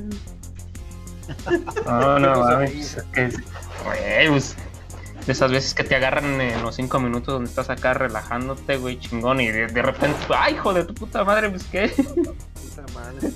[1.86, 3.36] No, no, Pero mames, es
[3.84, 4.56] güey, pues,
[5.26, 9.00] de esas veces que te agarran en los cinco minutos donde estás acá relajándote, güey,
[9.00, 11.88] chingón, y de, de repente, ay, hijo de tu puta madre, pues, ¿qué?
[11.90, 13.32] Puta madre.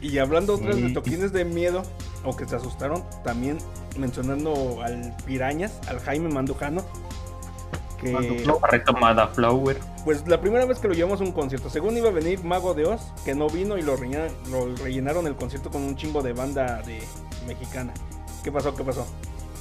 [0.00, 1.82] Y hablando otras de toquines de miedo
[2.24, 3.58] o que se asustaron, también
[3.96, 6.84] mencionando al Pirañas, al Jaime Mandujano,
[8.04, 8.42] que.
[8.44, 8.94] Correcto,
[9.34, 9.78] Flower.
[10.04, 12.74] pues la primera vez que lo llevamos a un concierto, según iba a venir Mago
[12.74, 16.22] de Oz, que no vino y lo rellenaron, lo rellenaron el concierto con un chingo
[16.22, 17.02] de banda de
[17.46, 17.92] mexicana.
[18.42, 18.74] ¿Qué pasó?
[18.74, 19.06] ¿Qué pasó?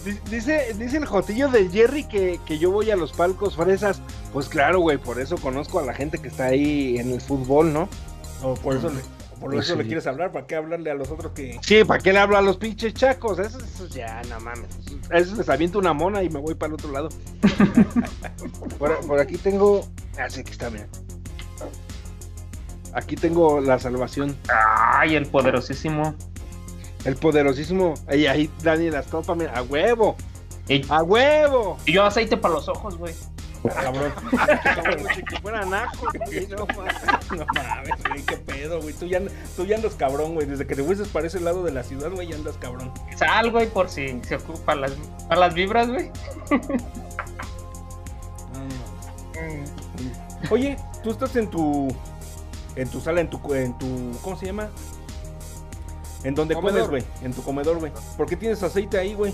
[0.06, 4.01] Di- Dice, dice el jotillo del Jerry que, que yo voy a los palcos fresas.
[4.34, 7.71] Pues claro, güey, por eso conozco a la gente que está ahí en el fútbol,
[7.71, 7.88] ¿no?
[8.41, 8.99] O por eso, le,
[9.43, 11.60] por Pues eso le quieres hablar, ¿para qué hablarle a los otros que...
[11.62, 13.39] Sí, ¿para qué le hablo a los pinches chacos?
[13.39, 14.69] Eso, eso ya, no mames.
[15.12, 17.10] A eso les aviento una mona y me voy para el otro lado.
[18.79, 19.86] por, por aquí tengo.
[20.17, 20.88] Ah, sí, aquí está, mira.
[22.93, 24.34] Aquí tengo la salvación.
[24.47, 26.15] Ay, el poderosísimo.
[27.03, 27.95] El poderosísimo.
[28.08, 29.51] Ahí, ahí, Dani las topa, mira.
[29.58, 30.15] A huevo.
[30.69, 31.77] Y, A huevo.
[31.86, 33.13] y yo aceite para los ojos, güey.
[33.69, 34.13] Cabrón.
[34.21, 36.95] Como si que fuera naco, güey, no mames.
[37.32, 38.93] No mames, güey, qué pedo, güey.
[38.93, 39.21] Tú ya,
[39.56, 40.45] tú ya andas cabrón, güey.
[40.47, 42.91] Desde que te fuiste para ese lado de la ciudad, güey, ya andas cabrón.
[43.15, 44.91] Sal, güey, por si se ocupa las,
[45.28, 46.12] para las vibras, güey.
[50.49, 51.88] Oye, tú estás en tu.
[52.76, 53.54] En tu sala, en tu.
[53.54, 54.69] En tu ¿Cómo se llama?
[56.23, 56.88] En donde Comedor.
[56.89, 57.04] puedes, güey.
[57.23, 57.91] En tu comedor, güey.
[58.17, 59.34] ¿Por qué tienes aceite ahí, güey?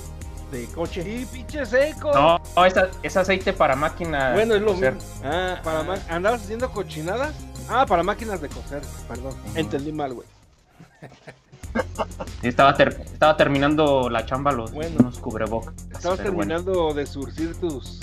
[0.51, 1.03] De coche.
[1.03, 2.11] Sí, pinche seco.
[2.13, 4.33] No, no, es, es aceite para máquina.
[4.33, 4.93] Bueno, es lo coser.
[4.95, 5.09] mismo.
[5.23, 7.35] Ah, Para ah, ¿Andabas haciendo cochinadas?
[7.69, 9.35] Ah, para máquinas de coser, perdón.
[9.55, 10.27] Entendí mal, güey.
[12.41, 14.95] Y Estaba, ter- estaba terminando la chamba los Bueno.
[14.99, 15.73] unos cubrebocas.
[15.91, 16.23] Estabas bueno.
[16.23, 17.99] terminando de surcir tus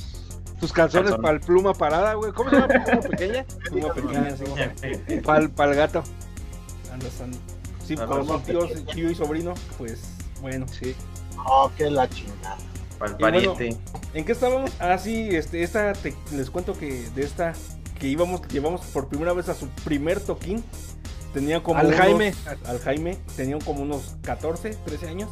[0.61, 2.32] tus calzones para el pluma parada, güey.
[2.32, 2.68] ¿Cómo se llama?
[2.85, 3.44] ¿Pluma pequeña?
[3.68, 5.20] Pluma pequeña, sí.
[5.20, 6.02] Para el gato.
[6.92, 7.40] Andas, andas.
[7.85, 10.00] Sí, como tíos, tío y sobrino, pues
[10.40, 10.66] bueno.
[10.68, 10.94] Sí.
[11.44, 12.57] Oh, qué la chingada.
[12.99, 13.81] Para el Y bueno, pariente.
[14.14, 14.70] ¿En qué estábamos?
[14.81, 17.53] Ah, sí, este, esta, te- les cuento que de esta,
[17.99, 20.64] que íbamos, llevamos por primera vez a su primer toquín.
[21.35, 22.35] Tenía como Al unos- Jaime.
[22.66, 25.29] Al Jaime, tenían como unos 14, 13 años.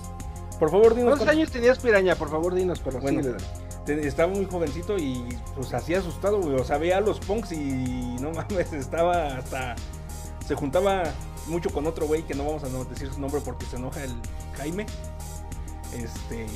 [0.58, 1.10] Por favor, dinos.
[1.10, 2.14] ¿Cuántos cuánto- años tenías piraña?
[2.16, 3.22] Por favor, dinos, pero Bueno.
[3.86, 5.24] te- estaba muy jovencito y
[5.56, 6.56] pues así asustado, güey.
[6.56, 9.74] O sea, veía a los punks y no mames, estaba hasta.
[10.46, 11.04] Se juntaba
[11.46, 14.12] mucho con otro güey que no vamos a decir su nombre porque se enoja el
[14.58, 14.84] Jaime.
[15.94, 16.46] Este.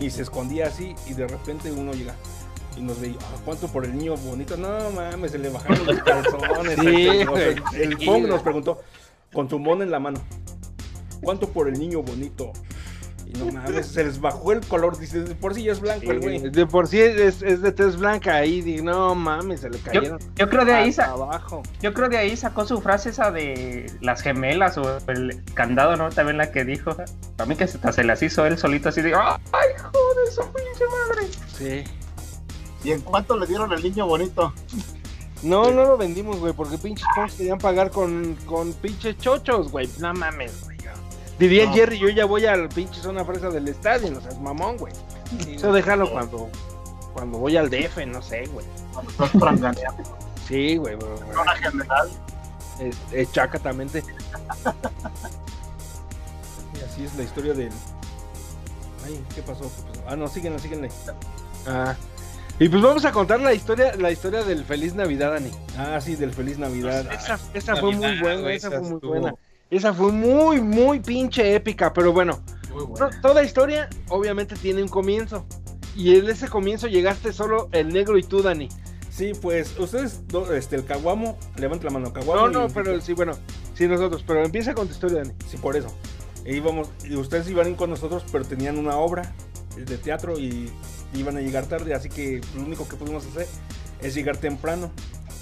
[0.00, 2.14] Y, y se escondía así y de repente uno llega
[2.76, 4.56] y nos veía, "Ah, ¿cuánto por el niño bonito?
[4.56, 6.78] No mames, se le bajaron los calzones.
[6.78, 6.86] Sí,
[7.80, 8.20] el güey.
[8.22, 8.80] nos preguntó,
[9.32, 10.20] con su mono en la mano,
[11.22, 12.52] ¿cuánto por el niño bonito?
[13.28, 16.20] Y no mames, se les bajó el color, dice, por si ya es blanco el
[16.20, 16.38] güey.
[16.50, 18.62] De por sí es, es de tez blanca ahí.
[18.62, 20.18] Digo, no mames, se le cayeron.
[20.34, 21.62] yo creo de ahí abajo.
[21.82, 26.08] yo creo de ahí sacó su frase esa de las gemelas o el candado, ¿no?
[26.08, 26.96] También la que dijo.
[27.36, 30.84] A mí que hasta se las hijo él solito así de ¡Ay, joder, su pinche
[30.86, 31.28] madre!
[31.54, 31.84] Sí.
[32.82, 34.54] ¿Y en cuánto le dieron el niño bonito?
[35.42, 39.88] No, no lo vendimos, güey, porque pinches punks querían pagar con, con pinches chochos, güey.
[39.98, 40.77] No mames, güey.
[41.38, 41.74] Diría No.
[41.74, 44.92] Jerry, yo ya voy al pinche zona fresa del estadio, no seas mamón, güey.
[45.48, 46.50] Eso déjalo cuando,
[47.12, 48.66] cuando voy al DF, no sé, güey.
[48.92, 50.18] Cuando estás franganeando.
[50.48, 51.32] Sí, güey, güey, güey.
[51.34, 52.10] Zona general.
[52.80, 54.02] Es, es chacatamente.
[56.74, 57.72] Y así es la historia del.
[59.04, 59.62] Ay, ¿qué pasó?
[59.62, 60.04] ¿Qué pasó?
[60.08, 60.90] Ah, no, síguenle, síguenle.
[61.66, 61.94] Ah.
[62.60, 65.50] Y pues vamos a contar la historia, la historia del Feliz Navidad, Dani.
[65.76, 67.12] Ah, sí, del Feliz Navidad.
[67.12, 69.34] Esa, esa fue muy buena, güey, esa esa fue muy estuvo buena.
[69.70, 72.40] Esa fue muy, muy pinche épica, pero bueno,
[73.20, 75.44] toda historia obviamente tiene un comienzo.
[75.94, 78.68] Y en ese comienzo llegaste solo el negro y tú, Dani.
[79.10, 80.20] Sí, pues ustedes,
[80.54, 82.48] este, el Caguamo, levanta la mano, Caguamo.
[82.48, 83.32] No, no, pero sí, bueno,
[83.74, 85.34] sí nosotros, pero empieza con tu historia, Dani.
[85.48, 85.88] Sí, por eso.
[86.44, 89.34] E íbamos, y ustedes iban con nosotros, pero tenían una obra
[89.76, 90.70] de teatro y
[91.14, 93.46] iban a llegar tarde, así que lo único que pudimos hacer
[94.00, 94.90] es llegar temprano.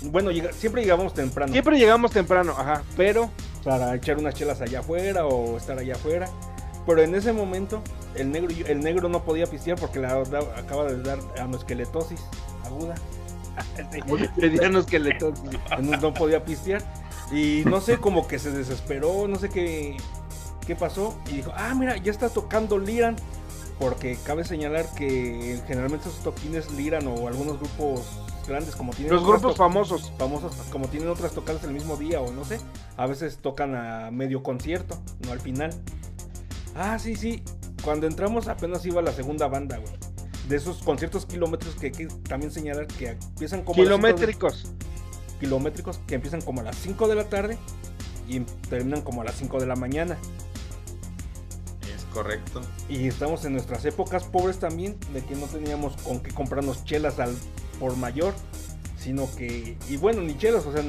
[0.03, 3.31] Bueno, siempre llegábamos temprano Siempre llegamos temprano, ajá, pero
[3.67, 6.29] para echar unas chelas allá afuera o estar allá afuera.
[6.87, 7.83] Pero en ese momento
[8.15, 12.21] el negro, el negro no podía pistear porque le da- acaba de dar anosqueletosis
[12.65, 12.95] aguda.
[14.79, 15.43] Esqueletos.
[15.83, 16.81] no, no podía pistear.
[17.33, 19.97] Y no sé, como que se desesperó, no sé qué,
[20.65, 21.19] qué pasó.
[21.29, 23.17] Y dijo, ah, mira, ya está tocando Liran.
[23.81, 28.07] Porque cabe señalar que generalmente esos toquines Liran o algunos grupos
[28.47, 30.13] grandes como tienen Los otras grupos famosos.
[30.19, 32.61] famosos como tienen otras tocadas el mismo día o no sé,
[32.97, 35.71] a veces tocan a medio concierto, no al final.
[36.75, 37.43] Ah, sí, sí.
[37.83, 39.93] Cuando entramos apenas iba la segunda banda, güey.
[40.49, 44.67] De esos conciertos kilómetros que hay que también señalar que empiezan como de- Kilométricos.
[45.41, 47.59] kilométricos que empiezan como a las 5 de la tarde
[48.29, 50.17] y terminan como a las 5 de la mañana.
[51.95, 52.61] Es correcto.
[52.89, 57.19] Y estamos en nuestras épocas pobres también, de que no teníamos con qué comprarnos chelas
[57.19, 57.35] al
[57.79, 58.35] por mayor,
[58.99, 60.83] sino que, y bueno, ni chelas, o sea,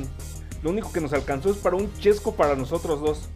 [0.63, 3.30] lo único que nos alcanzó es para un chesco para nosotros dos.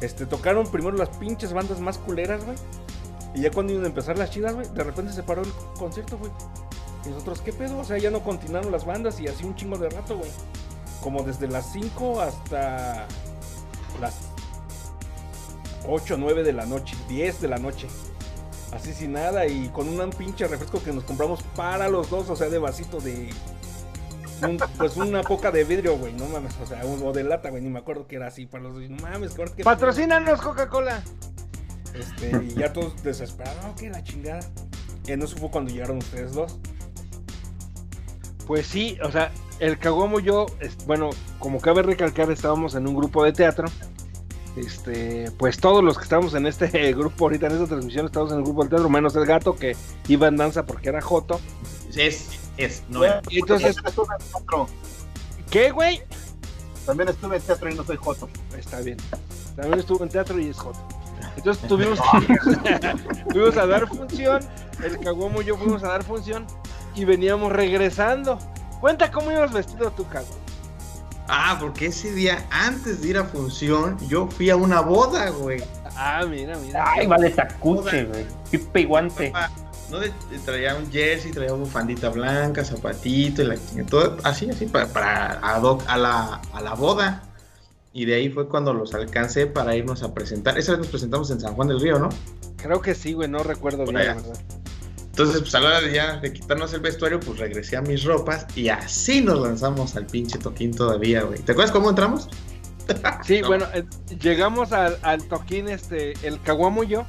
[0.00, 2.56] Este, tocaron primero las pinches bandas más culeras, güey.
[3.34, 6.18] Y ya cuando iban a empezar las chidas, güey, de repente se paró el concierto,
[6.18, 6.30] güey.
[7.04, 7.78] Y nosotros, ¿qué pedo?
[7.78, 10.30] O sea, ya no continuaron las bandas y así un chingo de rato, güey.
[11.02, 13.06] Como desde las 5 hasta
[14.00, 14.14] las
[15.88, 17.88] 8, 9 de la noche, 10 de la noche.
[18.72, 22.36] Así sin nada y con un pinche refresco que nos compramos para los dos, o
[22.36, 23.30] sea, de vasito de...
[24.42, 27.62] un- pues una poca de vidrio, güey, no mames, o sea, o de lata, güey,
[27.62, 28.88] ni me acuerdo que era así para los dos.
[28.88, 31.02] No mames, ¿qué- qué- Patrocínanos Coca-Cola.
[31.94, 34.40] Este, y ya todos desesperados, no, que la chingada.
[35.06, 36.58] En eso fue cuando llegaron ustedes dos.
[38.46, 39.30] Pues sí, o sea,
[39.60, 40.46] el Caguamo y yo,
[40.86, 43.68] bueno, como cabe recalcar, estábamos en un grupo de teatro.
[44.56, 48.38] Este, pues todos los que estamos en este grupo ahorita en esta transmisión estamos en
[48.38, 49.76] el grupo de teatro, menos el gato que
[50.08, 51.40] iba en danza porque era Joto.
[51.94, 54.66] Es, es, no Y entonces- también estuve en teatro.
[55.50, 56.02] ¿Qué, güey?
[56.86, 58.28] También estuve en teatro y no soy Joto.
[58.58, 58.98] Está bien.
[59.56, 60.80] También estuvo en teatro y es Joto.
[61.36, 61.98] Entonces tuvimos,
[63.32, 64.40] fuimos a dar función,
[64.84, 66.46] el Caguamo y yo fuimos a dar función
[66.94, 68.38] y veníamos regresando.
[68.80, 70.41] Cuenta cómo ibas vestido tú, Caguamo.
[71.28, 75.62] Ah, porque ese día, antes de ir a función, yo fui a una boda, güey.
[75.96, 76.84] Ah, mira, mira.
[76.86, 78.26] Ay, vale, tacuche, güey.
[78.50, 79.32] Pipe y guante.
[79.90, 80.12] No de-
[80.44, 83.56] traía un jersey, traía bufandita blanca, zapatito, y la,
[83.88, 87.22] todo así, así, para, para ad hoc a la, a la boda.
[87.92, 90.56] Y de ahí fue cuando los alcancé para irnos a presentar.
[90.58, 92.08] Esa vez nos presentamos en San Juan del Río, ¿no?
[92.56, 94.38] Creo que sí, güey, no recuerdo bien, la verdad.
[95.12, 98.02] Entonces, pues a la hora de ya de quitarnos el vestuario, pues regresé a mis
[98.04, 101.38] ropas y así nos lanzamos al pinche toquín todavía, güey.
[101.38, 102.28] ¿Te acuerdas cómo entramos?
[103.24, 103.48] Sí, No.
[103.48, 103.84] bueno, eh,
[104.20, 107.04] llegamos al, al toquín, este, el Caguamo y yo.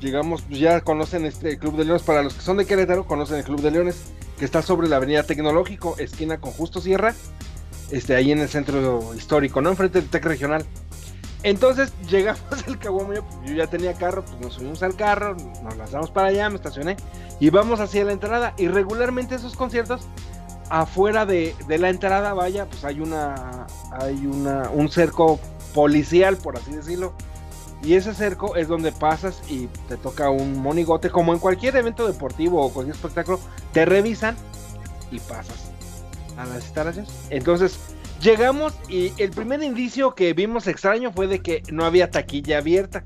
[0.00, 2.02] Llegamos, pues ya conocen este Club de Leones.
[2.02, 3.96] Para los que son de Querétaro, conocen el Club de Leones,
[4.38, 7.14] que está sobre la Avenida Tecnológico, esquina con Justo Sierra,
[7.90, 9.70] este, ahí en el centro histórico, ¿no?
[9.70, 10.64] Enfrente del TEC Regional.
[11.44, 15.76] Entonces llegamos al Caguamo y yo, ya tenía carro, pues nos subimos al carro, nos
[15.76, 16.96] lanzamos para allá, me estacioné
[17.38, 18.54] y vamos hacia la entrada.
[18.56, 20.00] Y regularmente esos conciertos,
[20.70, 25.38] afuera de, de la entrada, vaya, pues hay una, hay una, un cerco
[25.74, 27.12] policial, por así decirlo.
[27.82, 32.06] Y ese cerco es donde pasas y te toca un monigote, como en cualquier evento
[32.06, 33.38] deportivo o cualquier espectáculo,
[33.72, 34.36] te revisan
[35.10, 35.70] y pasas
[36.38, 37.12] a las instalaciones.
[37.28, 37.78] Entonces,
[38.24, 43.04] llegamos y el primer indicio que vimos extraño fue de que no había taquilla abierta.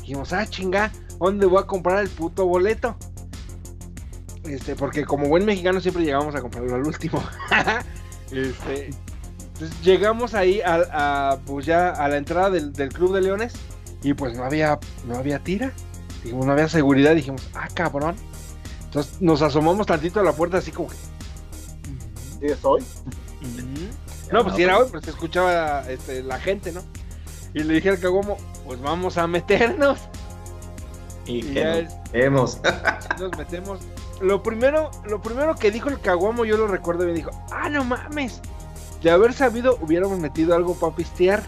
[0.00, 2.96] Dijimos, ah, chinga, ¿dónde voy a comprar el puto boleto?
[4.44, 7.22] Este, porque como buen mexicano siempre llegamos a comprarlo al último.
[8.30, 8.90] este,
[9.38, 13.54] entonces llegamos ahí a, a, pues ya a la entrada del, del Club de Leones
[14.02, 15.72] y pues no había, no había tira.
[16.22, 17.14] Dijimos, no había seguridad.
[17.14, 18.16] Dijimos, ah, cabrón.
[18.84, 20.96] Entonces nos asomamos tantito a la puerta así como que...
[22.40, 22.82] ¿Sí es hoy?
[24.32, 26.82] No, pues si era hoy, pues se escuchaba este, la gente, ¿no?
[27.54, 28.36] Y le dije al cagomo,
[28.66, 29.98] pues vamos a meternos.
[31.24, 32.60] Y Y ya nos vemos.
[33.18, 33.80] nos metemos.
[34.20, 37.84] Lo primero, lo primero que dijo el caguamo, yo lo recuerdo bien, dijo, ah, no
[37.84, 38.40] mames.
[39.02, 41.42] De haber sabido, hubiéramos metido algo para pistear.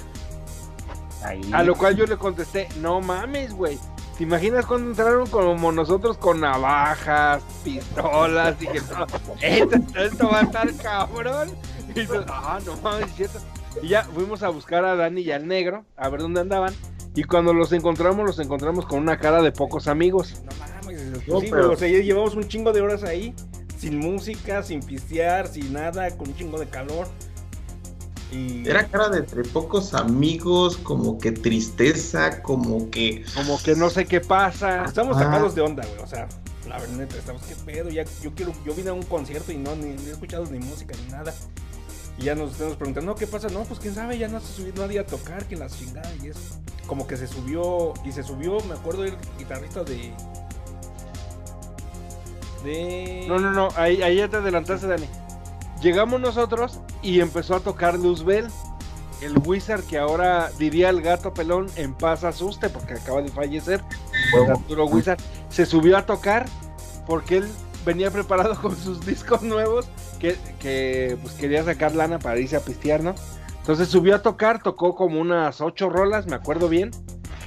[1.25, 1.41] Ahí.
[1.53, 3.79] A lo cual yo le contesté, no mames, güey.
[4.19, 8.59] ¿Te imaginas cuando entraron como nosotros con navajas, pistolas?
[8.59, 9.07] Dije, no,
[9.41, 11.51] esto, esto va a estar cabrón.
[11.95, 13.39] Y ah, no mames, es cierto.
[13.83, 16.75] Y ya fuimos a buscar a Dani y al negro, a ver dónde andaban.
[17.15, 20.43] Y cuando los encontramos, los encontramos con una cara de pocos amigos.
[20.45, 23.35] No mames, No, sí, pero- güey, o sea, ya llevamos un chingo de horas ahí,
[23.79, 27.09] sin música, sin pistear, sin nada, con un chingo de calor.
[28.31, 33.25] Y Era cara de entre pocos amigos, como que tristeza, como que.
[33.35, 34.85] Como que no sé qué pasa.
[34.85, 35.21] estamos Ah.
[35.25, 36.29] sacados de onda, güey, o sea,
[36.69, 39.75] la verdad, estamos, qué pedo, ya, yo quiero, yo vine a un concierto y no,
[39.77, 41.33] ni, ni he escuchado ni música ni nada.
[42.19, 43.49] Y ya nos estamos preguntando, no, ¿qué pasa?
[43.49, 46.29] No, pues quién sabe, ya no se subió nadie a tocar, que las chingadas y
[46.29, 46.41] eso.
[46.87, 50.13] Como que se subió, y se subió, me acuerdo el guitarrista de...
[52.65, 53.25] De...
[53.29, 55.09] No, no, no, ahí, ahí ya te adelantaste, Dani.
[55.81, 58.49] Llegamos nosotros y empezó a tocar Luzbel,
[59.21, 63.83] el wizard que ahora diría el gato pelón en paz asuste porque acaba de fallecer.
[64.35, 64.53] Huevo.
[64.53, 66.47] Arturo Wizard se subió a tocar
[67.07, 67.49] porque él
[67.85, 69.89] venía preparado con sus discos nuevos
[70.19, 73.15] que, que pues quería sacar lana para irse a pistear, ¿no?
[73.61, 76.91] Entonces subió a tocar, tocó como unas ocho rolas, me acuerdo bien,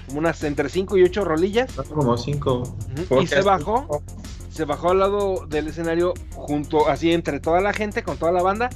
[0.06, 1.72] como unas entre cinco y ocho rolillas.
[1.90, 2.64] Como cinco.
[3.20, 4.04] Y se bajó,
[4.52, 8.44] se bajó al lado del escenario junto, así entre toda la gente, con toda la
[8.44, 8.70] banda,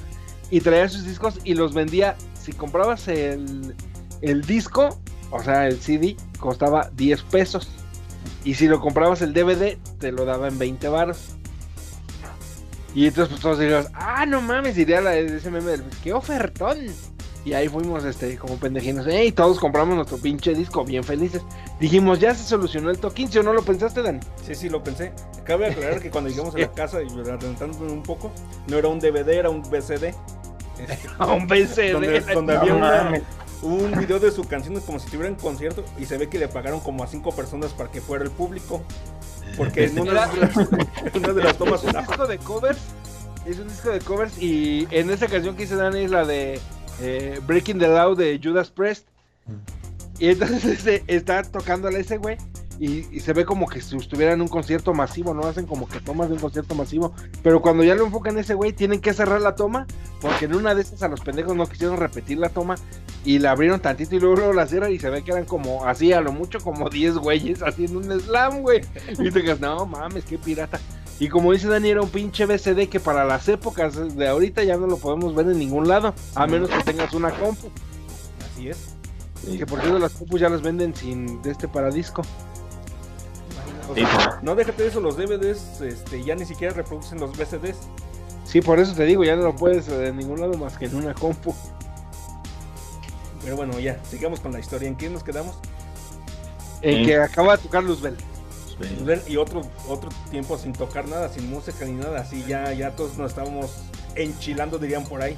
[0.50, 2.16] y traía sus discos y los vendía.
[2.34, 3.76] Si comprabas el,
[4.22, 4.98] el disco,
[5.30, 7.68] o sea, el CD, costaba 10 pesos.
[8.44, 11.35] Y si lo comprabas el DVD, te lo daba en 20 baros.
[12.96, 16.78] Y entonces pues todos dirían, ah, no mames, diría la, ese meme del, qué ofertón.
[17.44, 21.42] Y ahí fuimos, este, como pendejinos, y todos compramos nuestro pinche disco, bien felices.
[21.78, 24.20] Dijimos, ya se solucionó el toquín, ¿sí o no lo pensaste, Dani?
[24.44, 25.12] Sí, sí, lo pensé.
[25.44, 28.32] Cabe aclarar que cuando llegamos a la casa y adelantándome un poco,
[28.66, 30.14] no era un DVD, era un VCD.
[30.78, 31.92] Este, A un VCD.
[31.92, 33.22] donde, donde había una-
[33.62, 36.48] un video de su canción como si tuviera un concierto y se ve que le
[36.48, 38.82] pagaron como a cinco personas para que fuera el público.
[39.56, 42.78] Porque en una de las, una de las tomas es un disco de covers.
[43.46, 44.42] Es un disco de covers.
[44.42, 46.60] Y en esa canción que hice Dani es la de
[47.00, 49.08] eh, Breaking the Law de Judas Priest.
[50.18, 52.36] Y entonces este, está tocándole ese güey.
[52.78, 55.46] Y, y se ve como que si estuviera en un concierto masivo, ¿no?
[55.46, 57.14] Hacen como que tomas de un concierto masivo.
[57.42, 59.86] Pero cuando ya lo enfocan ese güey, tienen que cerrar la toma.
[60.20, 62.76] Porque en una de esas a los pendejos no quisieron repetir la toma.
[63.24, 64.92] Y la abrieron tantito y luego, luego la cierran.
[64.92, 68.20] Y se ve que eran como, así a lo mucho, como 10 güeyes haciendo un
[68.20, 68.82] slam, güey.
[69.18, 70.80] Y te digas, no mames, qué pirata.
[71.18, 74.76] Y como dice Dani, era un pinche BCD que para las épocas de ahorita ya
[74.76, 76.14] no lo podemos ver en ningún lado.
[76.34, 77.70] A menos que tengas una compu.
[78.52, 78.94] Así es.
[79.56, 82.22] Que por cierto las compus ya las venden sin de este paradisco.
[83.90, 87.36] O Sí, sea, no déjate de eso, los DVDs este, ya ni siquiera reproducen los
[87.36, 87.76] VCDs.
[88.44, 90.86] Sí, por eso te digo, ya no lo puedes eh, en ningún lado más que
[90.86, 91.54] en una compu.
[93.42, 94.88] Pero bueno, ya, sigamos con la historia.
[94.88, 95.56] ¿En qué nos quedamos?
[96.82, 98.16] En que acaba de tocar Luzbel.
[99.04, 102.20] Ver, Y otro, otro tiempo sin tocar nada, sin música ni nada.
[102.20, 103.70] Así ya, ya todos nos estábamos
[104.14, 105.36] enchilando, dirían por ahí.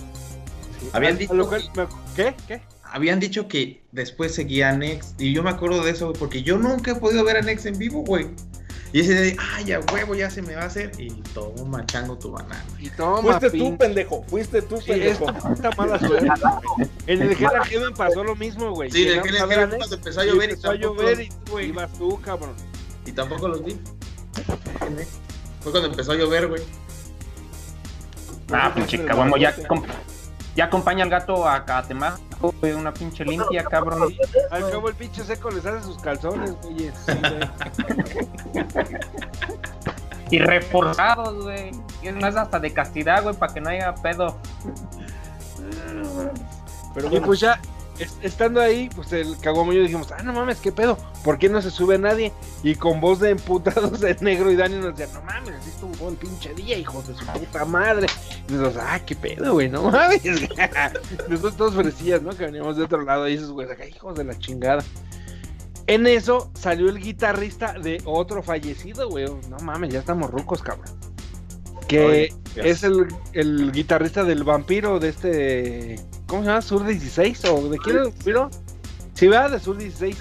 [0.93, 1.87] Habían A- a dicho lo cual me-
[2.17, 2.35] ¿Qué?
[2.47, 2.61] ¿Qué?
[2.91, 5.15] Habían dicho que después seguía Nex.
[5.19, 7.67] Y yo me acuerdo de eso, güey, porque yo nunca he podido ver a Nex
[7.67, 8.29] en vivo, güey.
[8.91, 10.93] Y ese de, ay, ya huevo, ya se me va a hacer.
[10.99, 12.65] Y toma, chango tu banana.
[12.81, 14.23] Y toma, Fuiste pin- tú, pendejo.
[14.29, 15.27] Fuiste tú, Sí, pendejo.
[15.27, 16.27] puta mala suerte.
[16.27, 16.89] güey.
[17.07, 18.91] En el Hell and Heaven pasó lo mismo, güey.
[18.91, 21.93] Sí, ver a cuando Nex, empezó a llover y empezó a llover y tú, ibas
[21.99, 22.55] tú, cabrón.
[23.05, 23.79] Y tampoco los vi.
[25.61, 26.63] Fue cuando empezó a llover, güey.
[28.51, 29.55] Ah, pinche cabrón, ya,
[30.59, 34.13] ya acompaña al gato a Catemaco, güey, una pinche limpia, cabrón.
[34.51, 36.91] Al cabo el pinche seco les hace sus calzones, güey.
[40.31, 41.71] Y reforzados, güey.
[42.03, 44.37] Y es más hasta de castidad, güey, para que no haya pedo.
[46.93, 47.61] Pero Y bueno, pues ya, es-
[48.23, 51.49] estando ahí, pues el caguamo y yo dijimos, ah, no mames, qué pedo, ¿por qué
[51.49, 52.33] no se sube nadie?
[52.63, 55.93] Y con voz de emputados de negro y Dani nos decía, no mames, así estuvo
[55.97, 58.07] todo el pinche día, hijos de su puta madre.
[58.49, 60.23] Y nosotros, ah, qué pedo, güey, no mames.
[61.29, 62.31] Nosotros todos fresías, ¿no?
[62.31, 64.85] Que veníamos de otro lado y esos güeyes acá, hijos de la chingada.
[65.87, 69.25] En eso salió el guitarrista de otro fallecido, güey.
[69.49, 70.95] No mames, ya estamos rucos, cabrón.
[71.89, 76.01] Que es el, el guitarrista del vampiro de este.
[76.29, 76.63] ¿Cómo se llama?
[76.63, 77.45] ¿Sur 16?
[77.47, 78.51] ¿O de quién vampiro?
[79.15, 80.17] Sí, va, de Sur 16.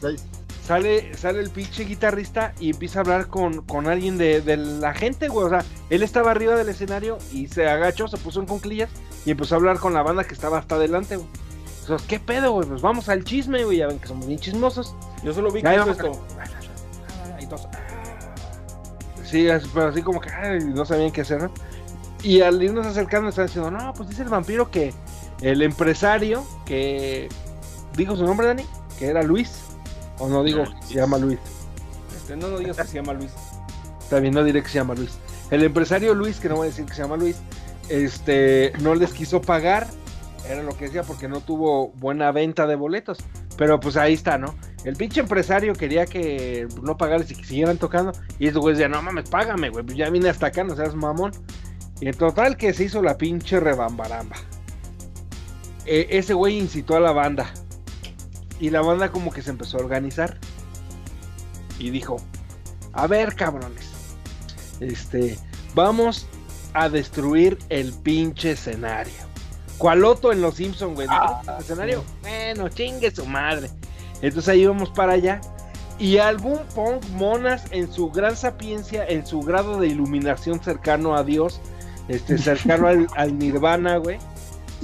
[0.00, 0.24] Seis.
[0.66, 4.92] Sale, sale el pinche guitarrista y empieza a hablar con, con alguien de, de la
[4.92, 5.46] gente, güey.
[5.46, 8.90] O sea, él estaba arriba del escenario y se agachó, se puso en cunclillas
[9.24, 11.28] y empezó a hablar con la banda que estaba hasta adelante, güey.
[11.80, 12.68] Entonces, ¿qué pedo, güey?
[12.68, 13.78] Pues vamos al chisme, güey.
[13.78, 14.94] Ya ven que somos bien chismosos.
[15.24, 16.26] yo solo vi que hizo esto.
[17.40, 17.66] Y todos,
[19.24, 21.50] Sí, es- pero así como que ay, no sabían qué hacer, ¿no?
[22.22, 24.92] Y al irnos acercando están diciendo, no, pues dice el vampiro que
[25.40, 27.28] el empresario que
[27.96, 28.64] digo su nombre, Dani,
[28.98, 29.60] que era Luis,
[30.18, 31.38] o no digo que se llama Luis,
[32.16, 33.30] este, no, no digas que se llama Luis.
[34.10, 35.18] también no diré que se llama Luis.
[35.50, 37.36] El empresario Luis, que no voy a decir que se llama Luis,
[37.88, 39.86] este, no les quiso pagar,
[40.46, 43.18] era lo que decía, porque no tuvo buena venta de boletos.
[43.56, 44.54] Pero pues ahí está, ¿no?
[44.84, 48.12] El pinche empresario quería que no pagaras y que siguieran tocando.
[48.38, 49.84] Y esos güeyes decían, no mames, págame, güey.
[49.84, 51.32] Pues ya vine hasta acá, no seas mamón.
[52.00, 54.36] Y en total que se hizo la pinche rebambaramba.
[55.90, 57.50] Eh, ese güey incitó a la banda.
[58.60, 60.38] Y la banda como que se empezó a organizar.
[61.78, 62.18] Y dijo,
[62.92, 63.88] a ver, cabrones.
[64.80, 65.38] Este,
[65.74, 66.26] vamos
[66.74, 69.14] a destruir el pinche escenario.
[69.78, 71.08] Cualoto en los Simpsons, güey.
[71.08, 72.04] ¿destruimos el escenario?
[72.20, 73.70] Bueno, chingue su madre.
[74.20, 75.40] Entonces ahí íbamos para allá.
[75.98, 81.24] y algún punk monas en su gran sapiencia, en su grado de iluminación cercano a
[81.24, 81.60] Dios,
[82.08, 84.18] este, cercano al, al nirvana, güey,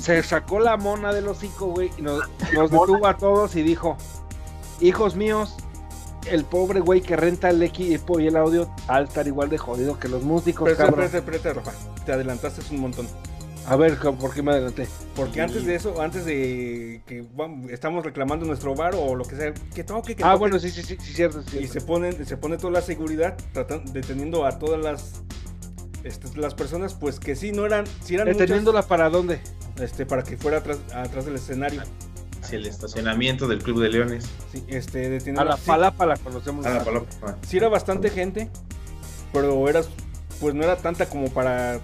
[0.01, 2.23] se sacó la mona del hocico, güey, y nos,
[2.55, 3.97] nos detuvo a todos y dijo,
[4.81, 5.55] hijos míos,
[6.31, 9.99] el pobre güey que renta el equipo y el audio de estar igual de jodido
[9.99, 11.07] que los músicos, Espérate, cabrón.
[11.07, 12.05] espérate, espérate, Rafa.
[12.05, 13.07] Te adelantaste un montón.
[13.67, 14.87] A ver, ¿por qué me adelanté?
[15.17, 19.37] Porque antes de eso, antes de que vamos, estamos reclamando nuestro bar o lo que
[19.37, 21.73] sea, que toque, que Ah, toque, bueno, sí, sí, sí, sí, cierto, sí, y cierto.
[21.73, 25.23] se ponen, se pone toda la seguridad tratando, deteniendo a todas las
[26.05, 29.41] este, las personas, pues que sí no eran, sí eran muchas, Deteniéndola para dónde?
[29.81, 31.83] este, para que fuera atrás, atrás del escenario.
[32.43, 34.27] Hacia el estacionamiento del Club de Leones.
[34.53, 36.67] Sí, este, A la sí, palapa la conocemos.
[36.67, 37.07] A la paloma.
[37.47, 38.51] sí era bastante gente,
[39.33, 39.83] pero era,
[40.41, 41.81] pues no era tanta como para,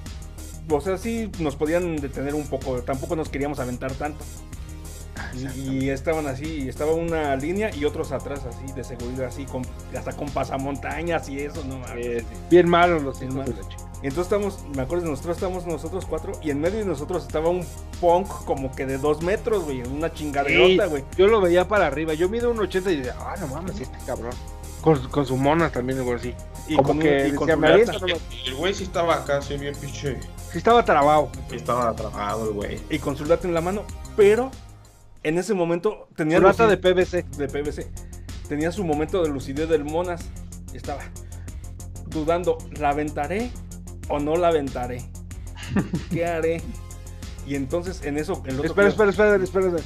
[0.69, 4.25] o sea, sí nos podían detener un poco, tampoco nos queríamos aventar tanto.
[5.57, 9.63] Y, y estaban así, estaba una línea y otros atrás así de seguridad, así con,
[9.97, 12.07] hasta con pasamontañas y eso, no mames.
[12.07, 13.55] Eh, bien malos los Bien malos.
[14.03, 17.51] Entonces estamos, me acuerdo de nosotros estábamos nosotros cuatro y en medio de nosotros estaba
[17.51, 17.67] un
[18.01, 21.05] punk como que de dos metros, güey, una chingaderota, güey.
[21.19, 22.15] Yo lo veía para arriba.
[22.15, 24.33] Yo mido un 80 y decía, ah, no mames, este cabrón.
[24.81, 26.35] Con, con su mona también, igual así.
[26.67, 27.93] Y Como con, un- que y con decía, su "Me lata.
[28.05, 28.25] aviento".
[28.47, 30.19] El güey sí estaba acá, sí, bien pinche.
[30.51, 31.31] Sí estaba trabado.
[31.53, 32.81] Estaba trabado el güey.
[32.89, 33.83] y con su lata en la mano,
[34.17, 34.51] pero
[35.23, 37.25] en ese momento tenía Su lata de PVC.
[37.37, 37.87] de PVC.
[38.49, 40.23] Tenía su momento de lucidez del Monas.
[40.73, 41.03] Estaba
[42.07, 43.51] dudando, ¿la aventaré
[44.11, 45.03] o no la aventaré?
[46.11, 46.63] ¿Qué haré?
[47.47, 49.85] Y entonces en eso el otro Espera, espera, espera, espera, espera.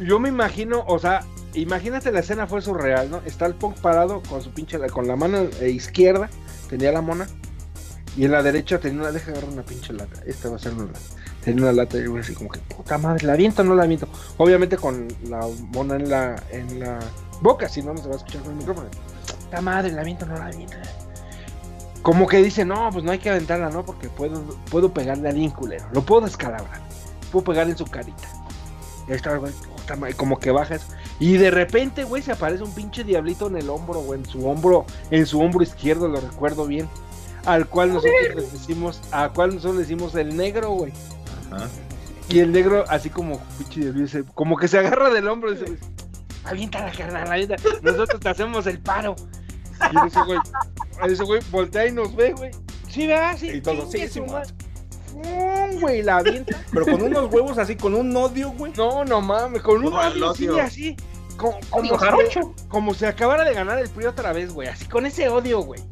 [0.00, 1.24] Yo me imagino, o sea,
[1.54, 3.20] imagínate la escena fue surreal, ¿no?
[3.24, 6.28] Está el punk parado con su pinche, con la mano eh, izquierda,
[6.68, 7.26] tenía la mona,
[8.16, 10.74] y en la derecha tenía una, deja agarrar una pinche lata, esta va a ser
[10.74, 11.00] una lata.
[11.44, 14.08] Tenía una lata y así como que, puta madre, ¿la aviento o no la aviento?
[14.36, 16.98] Obviamente con la mona en la, en la
[17.40, 18.88] boca, si no, no se va a escuchar con el micrófono.
[19.44, 20.76] Puta madre, ¿la aviento o no la aviento?
[22.02, 23.84] Como que dice, no, pues no hay que aventarla, ¿no?
[23.84, 26.80] Porque puedo, puedo pegarle a alguien culero, lo puedo descalabrar,
[27.32, 28.28] puedo pegar en su carita.
[29.08, 30.86] Y ahí está güey, como que baja eso.
[31.18, 34.46] Y de repente, güey, se aparece un pinche diablito en el hombro, güey, en su
[34.46, 36.88] hombro, en su hombro izquierdo, lo recuerdo bien.
[37.44, 40.92] Al cual nosotros le decimos, a cual nosotros le decimos el negro, güey.
[41.52, 41.68] Ajá.
[42.28, 45.78] Y el negro, así como pinche diablito, como que se agarra del hombro y dice,
[46.44, 47.56] avienta la carnal, avienta.
[47.82, 49.14] Nosotros te hacemos el paro.
[49.92, 50.38] Y ese güey,
[51.06, 52.50] ese güey voltea y nos ve, güey.
[52.88, 53.36] Sí, ¿verdad?
[53.38, 54.22] Sí, Y todos, chingue sí, sí.
[55.12, 55.80] ¡Fum!
[55.80, 56.58] güey, la avienta.
[56.72, 58.72] Pero con unos huevos así, con un odio, güey.
[58.76, 60.62] No, no mames, con un odio así, odio.
[60.62, 60.96] así.
[61.36, 61.94] Como, como,
[62.30, 64.68] si, como si acabara de ganar el PRI otra vez, güey.
[64.68, 65.82] Así con ese odio, güey.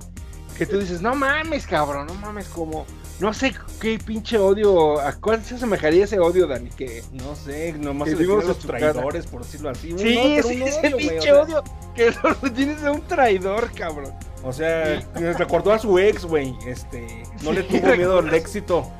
[0.56, 2.86] Que tú dices, no mames, cabrón, no mames, como.
[3.20, 5.00] No sé qué pinche odio.
[5.00, 6.68] ¿A cuál se asemejaría ese odio, Dani?
[6.70, 7.02] Que.
[7.12, 9.94] No sé, nomás Que vimos los traidores, por decirlo así.
[9.96, 11.64] Sí, sí, ese pinche o sea, odio.
[11.94, 14.12] Que solo tienes a un traidor, cabrón.
[14.42, 15.00] O sea,
[15.38, 16.54] recordó a su ex, güey.
[16.66, 18.90] Este, no le Sí, tuvo miedo al éxito.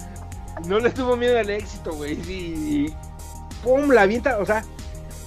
[0.66, 2.16] No le tuvo miedo al éxito, güey.
[2.22, 2.86] Sí.
[2.86, 2.94] y
[3.64, 4.38] Pum, la avienta.
[4.38, 4.64] O sea,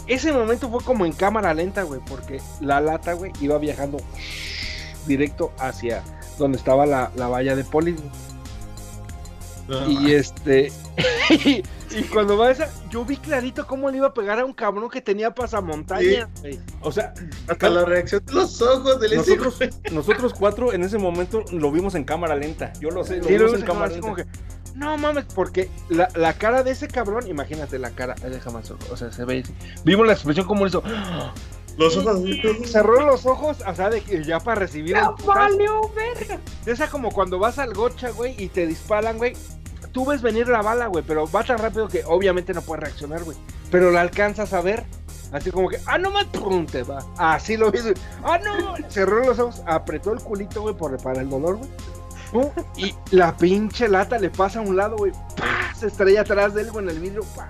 [0.08, 2.00] ese momento fue como en cámara lenta, güey.
[2.08, 3.98] Porque la lata, güey, iba viajando
[5.06, 6.04] directo hacia
[6.40, 7.96] donde estaba la, la valla de poli.
[9.88, 10.72] Y este.
[11.30, 14.54] y, y cuando va esa, yo vi clarito cómo le iba a pegar a un
[14.54, 16.30] cabrón que tenía pasamontaña.
[16.82, 17.14] O sea,
[17.48, 19.60] Hasta la reacción de los ojos del nosotros,
[19.92, 22.74] nosotros cuatro en ese momento lo vimos en cámara lenta.
[22.80, 24.02] Yo lo sé, lo Sí, vimos en cámara lenta.
[24.02, 24.26] como que,
[24.76, 28.60] no mames, porque la, la cara de ese cabrón, imagínate la cara, déjame
[28.92, 29.44] o sea, se ve,
[29.84, 30.84] vimos la expresión como hizo,
[31.78, 32.20] Los ojos.
[32.66, 35.58] cerró los ojos, o sea, de que ya para recibir el putazo.
[36.66, 39.34] Esa como cuando vas al gocha, güey, y te disparan, güey,
[39.92, 43.24] tú ves venir la bala, güey, pero va tan rápido que obviamente no puedes reaccionar,
[43.24, 43.38] güey,
[43.72, 44.86] pero la alcanzas a ver,
[45.32, 47.94] así como que, ah, no más, pum, te va, así lo vi, güey.
[48.24, 51.70] ah, no, cerró los ojos, apretó el culito, güey, por, para el dolor, güey,
[52.32, 55.74] pum, y la pinche lata le pasa a un lado, güey, ¡pah!
[55.76, 57.50] se estrella atrás de él, güey, en el vidrio, ¡pah!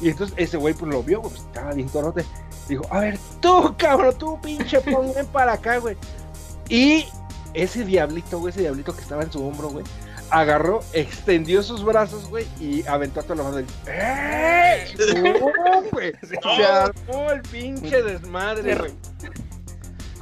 [0.00, 2.24] y entonces ese güey, pues lo vio, güey, pues, estaba bien torote,
[2.68, 5.96] dijo, a ver, tú, cabrón, tú, pinche, pon, ven para acá, güey,
[6.68, 7.06] y
[7.54, 9.84] ese diablito, güey, ese diablito que estaba en su hombro, güey,
[10.30, 13.60] agarró, extendió sus brazos, güey, y aventó a toda la banda.
[13.60, 14.94] y- ¡Eh!
[15.42, 16.12] ¡Oh, güey!
[16.22, 18.92] Se armó el pinche desmadre, güey.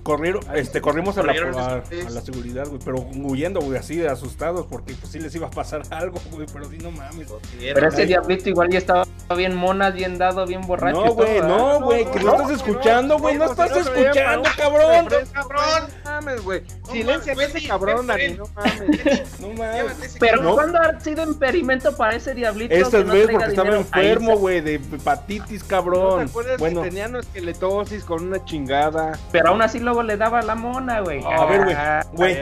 [0.02, 4.66] Corrieron, este, corrimos a la, a, la seguridad, güey, pero huyendo, güey, así de asustados,
[4.66, 7.28] porque pues sí les iba a pasar algo, güey, pero sí no mames.
[7.58, 9.04] Pero ese diablito igual ya estaba
[9.36, 11.04] bien monas, bien dado, bien borracho.
[11.04, 15.08] No, güey, no, güey, que no estás escuchando, güey, no estás escuchando, cabrón.
[15.32, 16.01] cabrón.
[16.22, 16.62] Mames, güey.
[16.86, 19.22] No Silencia a ese cabrón, Dani, no mames.
[19.40, 20.16] No mames.
[20.20, 20.54] Pero cabrón.
[20.54, 22.74] ¿cuándo ha sido experimento para ese diablito?
[22.74, 26.24] Estas no veces porque estaba enfermo, güey, de hepatitis, ¿No cabrón.
[26.24, 29.18] te acuerdas Bueno, que tenía una esqueletosis con una chingada?
[29.32, 31.22] Pero aún así luego le daba la mona, güey.
[31.24, 32.36] A ver, güey, Ah, güey.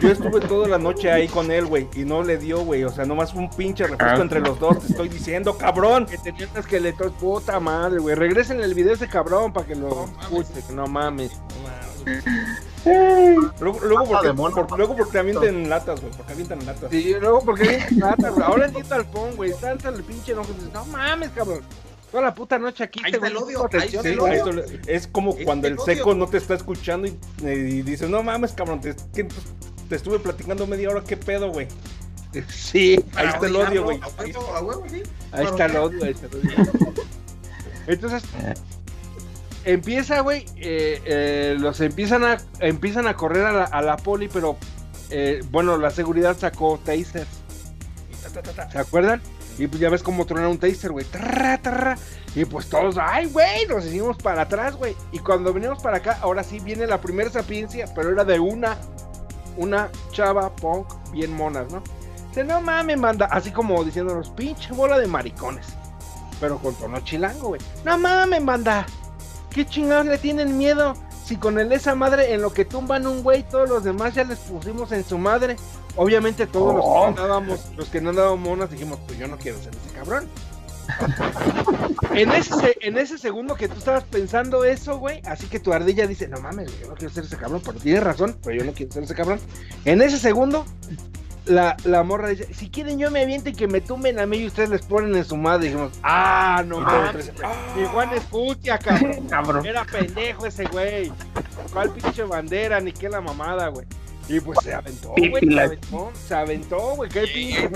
[0.00, 2.84] yo estuve toda la noche ahí con él, güey, y no le dio, güey.
[2.84, 4.22] O sea, nomás fue un pinche refresco Ah.
[4.22, 6.06] entre los dos, te estoy diciendo, cabrón.
[6.06, 8.14] Que tenía una esqueletosis, puta madre, güey.
[8.14, 10.50] Regresen el video de ese cabrón para que lo No mames.
[10.50, 10.72] escuche.
[10.74, 11.32] No mames.
[13.60, 16.90] Luego, porque, mono, por- luego porque avientan latas, güey, porque avientan latas.
[16.90, 18.42] Sí, luego, porque trata, güey?
[18.46, 19.52] Ahora entiendo al pon, güey.
[19.60, 20.52] Tanta el pinche enojo.
[20.52, 21.60] dices, No mames, cabrón.
[22.10, 23.00] Toda la puta noche aquí.
[23.04, 24.60] Ahí te está el odio, ahí Sí, el güey, odio.
[24.60, 28.08] esto le- es como Es cuando el seco no te está escuchando y, y dices,
[28.08, 29.26] no mames, cabrón, te, que-
[29.88, 31.66] te estuve platicando media hora, ¿qué pedo, güey?
[32.48, 33.98] Sí, Ahí está el odio, güey.
[33.98, 34.84] Está el odio.
[35.32, 36.14] ahí está el odio.
[37.86, 38.22] Entonces,
[39.66, 40.46] empieza, güey.
[40.56, 44.56] eh, eh, los empiezan a, empiezan a correr a la, a la poli, pero
[45.10, 47.28] eh, bueno, la seguridad sacó tasers.
[48.72, 49.20] ¿Se acuerdan?
[49.58, 51.06] Y pues ya ves cómo truena un taser, güey.
[52.34, 54.94] Y pues todos, ay, güey, nos hicimos para atrás, güey.
[55.12, 58.76] Y cuando venimos para acá, ahora sí viene la primera sapiencia, pero era de una,
[59.56, 61.82] una chava punk bien monas, ¿no?
[62.28, 65.66] Dice, no mames, manda, así como diciéndonos, pinche bola de maricones.
[66.38, 67.60] Pero con tono chilango, güey.
[67.84, 68.86] No mames, manda.
[69.56, 70.92] ¿Qué chingados le tienen miedo?
[71.24, 74.22] Si con el esa madre en lo que tumban un güey, todos los demás ya
[74.22, 75.56] les pusimos en su madre.
[75.96, 79.56] Obviamente todos los que andábamos, los que no andábamos monas, dijimos, pues yo no quiero
[79.62, 80.28] ser ese cabrón.
[82.12, 85.72] en, ese, se- en ese segundo que tú estabas pensando eso, güey, así que tu
[85.72, 88.64] ardilla dice, no mames, yo no quiero ser ese cabrón, pero tienes razón, pero yo
[88.66, 89.40] no quiero ser ese cabrón.
[89.86, 90.66] En ese segundo,
[91.46, 94.38] la, la morra dice, si quieren yo me aviento y que me tumben a mí
[94.38, 95.66] y ustedes les ponen en su madre.
[95.66, 97.32] dijimos, ah, no Y todos mames,
[97.76, 99.26] mi Juan escucha, cabrón.
[99.30, 99.66] Cabrón.
[99.66, 101.12] Era pendejo ese güey.
[101.72, 102.80] ¿Cuál pinche bandera?
[102.80, 103.86] Ni qué la mamada, güey.
[104.28, 105.48] Y pues se aventó, güey.
[105.48, 107.10] Se aventó, se aventó, güey.
[107.10, 107.70] Qué Y pinche.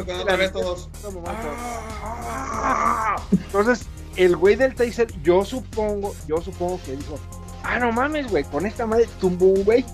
[3.33, 7.19] Entonces, el güey del taser, yo supongo, yo supongo que dijo,
[7.63, 9.85] ah, no mames, güey, con esta madre tumbo un güey.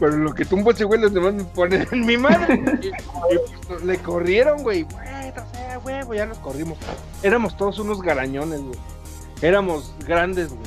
[0.00, 2.62] Pero lo que tumbo ese güey, los demás me ponen en mi madre.
[2.82, 2.86] Y,
[3.34, 4.82] y, le corrieron, güey.
[4.82, 6.78] Güey, o sea, güey, pues ya nos corrimos.
[7.22, 8.78] Éramos todos unos garañones, güey.
[9.42, 10.62] Éramos grandes, güey.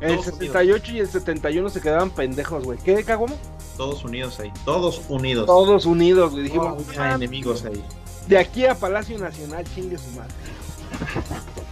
[0.00, 2.78] El Todos 78 y el 71 se quedaban pendejos, güey.
[2.78, 3.32] ¿Qué cagamos?
[3.76, 4.50] Todos unidos ahí.
[4.64, 5.46] Todos unidos.
[5.46, 6.44] Todos unidos, güey.
[6.44, 7.82] Dijimos, "Ah, enemigos ahí.
[8.26, 10.32] de aquí a Palacio Nacional, chingue su madre.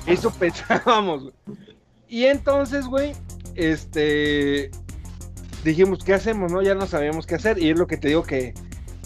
[0.07, 1.35] Eso pensábamos, güey.
[2.09, 3.15] Y entonces, güey,
[3.55, 4.71] este.
[5.65, 6.63] Dijimos, ¿qué hacemos, no?
[6.63, 7.59] Ya no sabíamos qué hacer.
[7.59, 8.55] Y es lo que te digo que.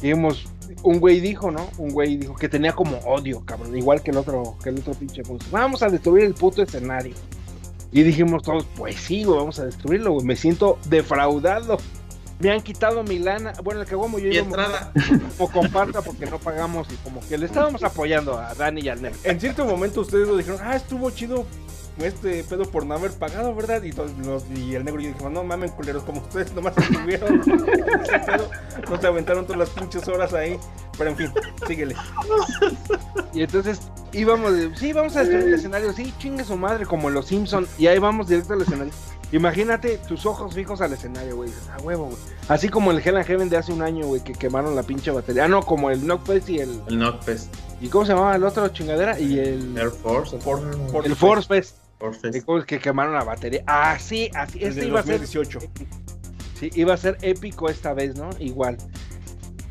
[0.00, 0.46] Dijimos,
[0.82, 1.68] un güey dijo, ¿no?
[1.78, 3.76] Un güey dijo que tenía como odio, cabrón.
[3.76, 5.22] Igual que el otro, que el otro pinche.
[5.22, 7.14] pues, vamos a destruir el puto escenario.
[7.92, 10.26] Y dijimos todos, pues sí, güey, vamos a destruirlo, güey.
[10.26, 11.78] Me siento defraudado.
[12.40, 13.52] Me han quitado mi lana.
[13.62, 14.92] Bueno, el caguamo yo Y entrada.
[15.38, 19.00] como comparta porque no pagamos y como que le estábamos apoyando a Dani y al
[19.00, 19.14] Nero.
[19.22, 21.46] En cierto momento ustedes lo dijeron, ah, estuvo chido
[21.98, 23.82] este pedo por no haber pagado, ¿verdad?
[23.82, 26.76] Y, todos los- y el negro y yo dijimos, no mamen culeros, como ustedes nomás
[26.78, 27.42] estuvieron
[28.90, 30.58] no se aventaron todas las pinches horas ahí.
[30.98, 31.32] Pero en fin,
[31.66, 31.96] síguele.
[33.32, 33.80] Y entonces
[34.12, 37.66] íbamos, de, sí, vamos a destruir el escenario, sí, chingue su madre, como los Simpson
[37.78, 38.92] y ahí vamos directo al escenario.
[39.32, 41.50] Imagínate tus ojos fijos al escenario, güey.
[41.70, 42.18] Ah, huevo, güey.
[42.48, 45.10] Así como el Hell and Heaven de hace un año, güey, que quemaron la pinche
[45.10, 45.46] batería.
[45.46, 46.82] Ah, no, como el Knockfest y el.
[46.88, 47.50] El Notfest.
[47.80, 49.18] ¿Y cómo se llamaba el otro chingadera?
[49.18, 49.78] Y el.
[49.78, 50.36] Air Force.
[50.36, 50.66] El Force
[51.08, 51.16] Fest.
[51.18, 51.76] Force Fest.
[52.44, 53.62] Como que quemaron la batería.
[53.66, 54.58] Ah, sí, así.
[54.58, 55.20] Este Desde iba a ser.
[55.20, 55.58] 2018.
[56.58, 58.30] Sí, iba a ser épico esta vez, ¿no?
[58.38, 58.76] Igual.
[58.76, 58.84] De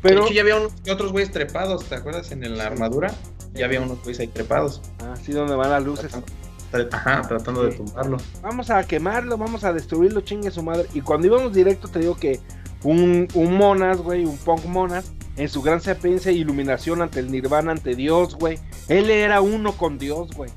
[0.02, 0.24] Pero.
[0.24, 2.32] hecho, ya había unos, otros güeyes trepados, ¿te acuerdas?
[2.32, 3.12] En la armadura.
[3.54, 4.80] Ya había unos güeyes ahí trepados.
[5.12, 6.12] Así donde van las luces.
[6.90, 8.16] Ajá, tratando de tumbarlo.
[8.42, 10.88] vamos a quemarlo, vamos a destruirlo, chingue su madre.
[10.94, 12.40] Y cuando íbamos directo, te digo que
[12.82, 17.30] un, un monas, güey, un punk monas, en su gran sapiencia e iluminación ante el
[17.30, 18.58] nirvana, ante Dios, güey.
[18.88, 20.50] Él era uno con Dios, güey.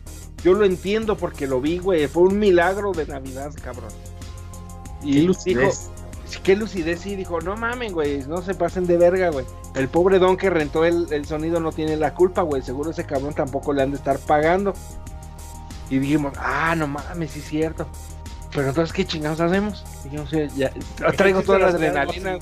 [0.45, 2.05] Yo lo entiendo porque lo vi, güey.
[2.07, 3.89] Fue un milagro de Navidad, cabrón.
[5.01, 5.89] Y Qué dijo, lucidez.
[6.27, 9.43] sí, qué lucidez, sí, dijo, no mamen, güey, no se pasen de verga, güey.
[9.73, 12.61] El pobre don que rentó el, el sonido no tiene la culpa, güey.
[12.61, 14.75] Seguro ese cabrón tampoco le han de estar pagando.
[15.89, 17.87] Y dijimos, ah, no mames, sí es cierto.
[18.53, 19.83] Pero entonces, ¿qué chingados hacemos?
[20.03, 20.71] Dijimos, "Sí, ya,
[21.17, 22.37] traigo toda la adrenalina.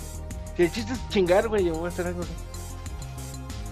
[0.57, 2.33] Si el chiste es chingar, güey, yo voy a hacer algo así.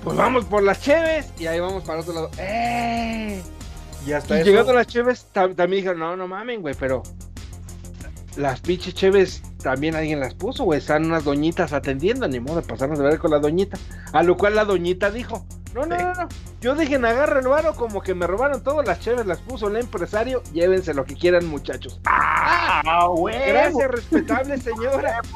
[0.05, 2.31] Pues vamos por las cheves y ahí vamos para otro lado.
[2.37, 3.43] ¡Eh!
[4.05, 7.03] Y hasta Y eso, llegando las cheves, tam- también dijeron, no, no mamen, güey, pero
[8.37, 10.79] las pinches cheves también alguien las puso, güey.
[10.79, 13.77] Están unas doñitas atendiendo, ni modo de pasarnos de ver con la doñita.
[14.13, 16.27] A lo cual la doñita dijo, no, no, no, no.
[16.61, 19.75] Yo dije, agarra el varo, como que me robaron todas las cheves, las puso el
[19.77, 21.99] empresario, llévense lo que quieran, muchachos.
[22.05, 23.49] ¡Ah, güey!
[23.49, 25.21] Gracias, respetable señora.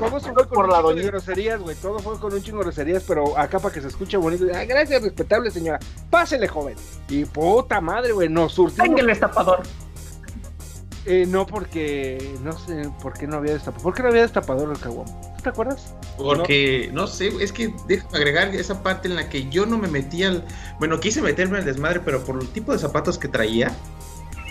[0.00, 1.76] todo fue con Por un la chingo de groserías, güey.
[1.76, 4.46] Todo fue con un chingo de groserías, pero acá para que se escuche bonito.
[4.54, 5.78] Ah, gracias, respetable señora.
[6.10, 6.76] Pásele, joven.
[7.08, 8.88] Y puta madre, güey, nos surtimos.
[8.88, 9.62] Venga el destapador.
[11.06, 13.82] Eh, no, porque no sé por qué no había destapador.
[13.82, 15.34] ¿Por qué no había destapador el caguamo?
[15.36, 15.94] ¿Tú ¿Te acuerdas?
[16.18, 19.88] Porque, no sé, es que déjame agregar esa parte en la que yo no me
[19.88, 20.44] metí al.
[20.78, 23.74] Bueno, quise meterme al desmadre, pero por el tipo de zapatos que traía,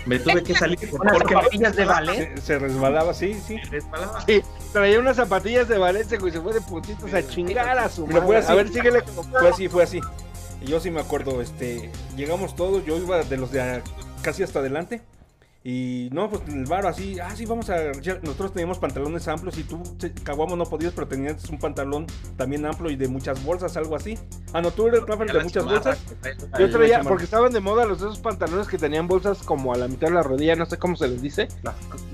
[0.08, 0.80] me tuve que salir.
[0.92, 2.36] Unas porque me de ballet.
[2.38, 3.58] Se, se resbalaba, sí, sí.
[3.70, 4.26] resbalaba.
[4.26, 4.42] Sí,
[4.74, 6.32] traía unas zapatillas de Valencia, güey.
[6.32, 8.28] Se fue de puntitos a chingar a su Pero madre.
[8.28, 8.52] fue así.
[8.52, 9.02] A ver, síguele.
[9.02, 10.02] Fue así, fue así.
[10.62, 13.82] Y yo sí me acuerdo, este, llegamos todos, yo iba de los de a-
[14.22, 15.02] casi hasta adelante.
[15.62, 17.92] Y no, pues el bar así, ah, sí, vamos a.
[18.02, 19.84] ya, nosotros teníamos pantalones amplios y tú,
[20.24, 22.08] Caguamo, no podías, pero tenías un pantalón
[22.38, 24.18] también amplio y de muchas bolsas, algo así.
[24.54, 26.00] Ah, no, tú eres Rafael de muchas chamarra bolsas.
[26.58, 29.78] Yo traía, porque estaban de moda los de esos pantalones que tenían bolsas como a
[29.78, 31.50] la mitad de la rodilla, no sé cómo se les dice,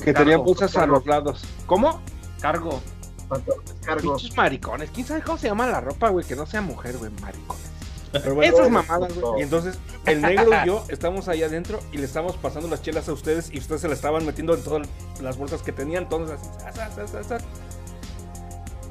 [0.03, 1.43] que tenían bolsas a los lados.
[1.67, 2.01] ¿Cómo?
[2.45, 2.79] Cargo.
[3.27, 4.21] Pantalones cargos.
[4.21, 4.91] Pinches maricones.
[4.91, 6.23] ¿Quién sabe cómo se llama la ropa, güey?
[6.23, 7.65] Que no sea mujer, güey, maricones.
[8.11, 9.39] Pero bueno, Esas mamadas, güey.
[9.39, 13.09] Y entonces el negro y yo estamos ahí adentro y le estamos pasando las chelas
[13.09, 14.87] a ustedes y ustedes se las estaban metiendo en todas
[15.21, 17.43] las bolsas que tenían, todas así.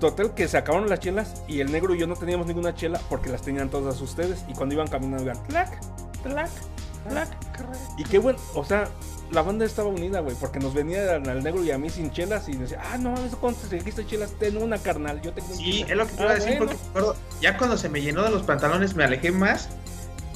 [0.00, 3.00] Total que se acabaron las chelas y el negro y yo no teníamos ninguna chela
[3.08, 5.80] porque las tenían todas ustedes y cuando iban caminando iban clac,
[6.24, 6.50] clac,
[7.08, 7.28] clac.
[7.96, 8.88] Y qué bueno, o sea,
[9.34, 12.48] la banda estaba unida, güey, porque nos venían al negro y a mí sin chelas
[12.48, 15.90] y decía, ah, no, cuando te trajiste chelas, ten una carnal, yo tengo Sí, chela".
[15.90, 16.66] es lo que te "Ah, iba a decir, bueno".
[16.66, 19.68] porque me acuerdo, ya cuando se me llenó de los pantalones me alejé más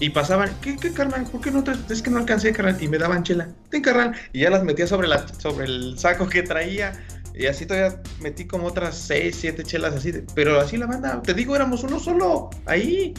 [0.01, 1.25] y pasaban, ¿qué, qué carnal?
[1.25, 1.81] ¿Por qué no traes?
[1.91, 4.87] Es que no alcancé, carnal, y me daban chela, ten carnal, y ya las metía
[4.87, 6.93] sobre, la, sobre el saco que traía,
[7.35, 11.23] y así todavía metí como otras 6, 7 chelas así, de- pero así la banda,
[11.23, 13.15] te digo, éramos uno solo, ahí,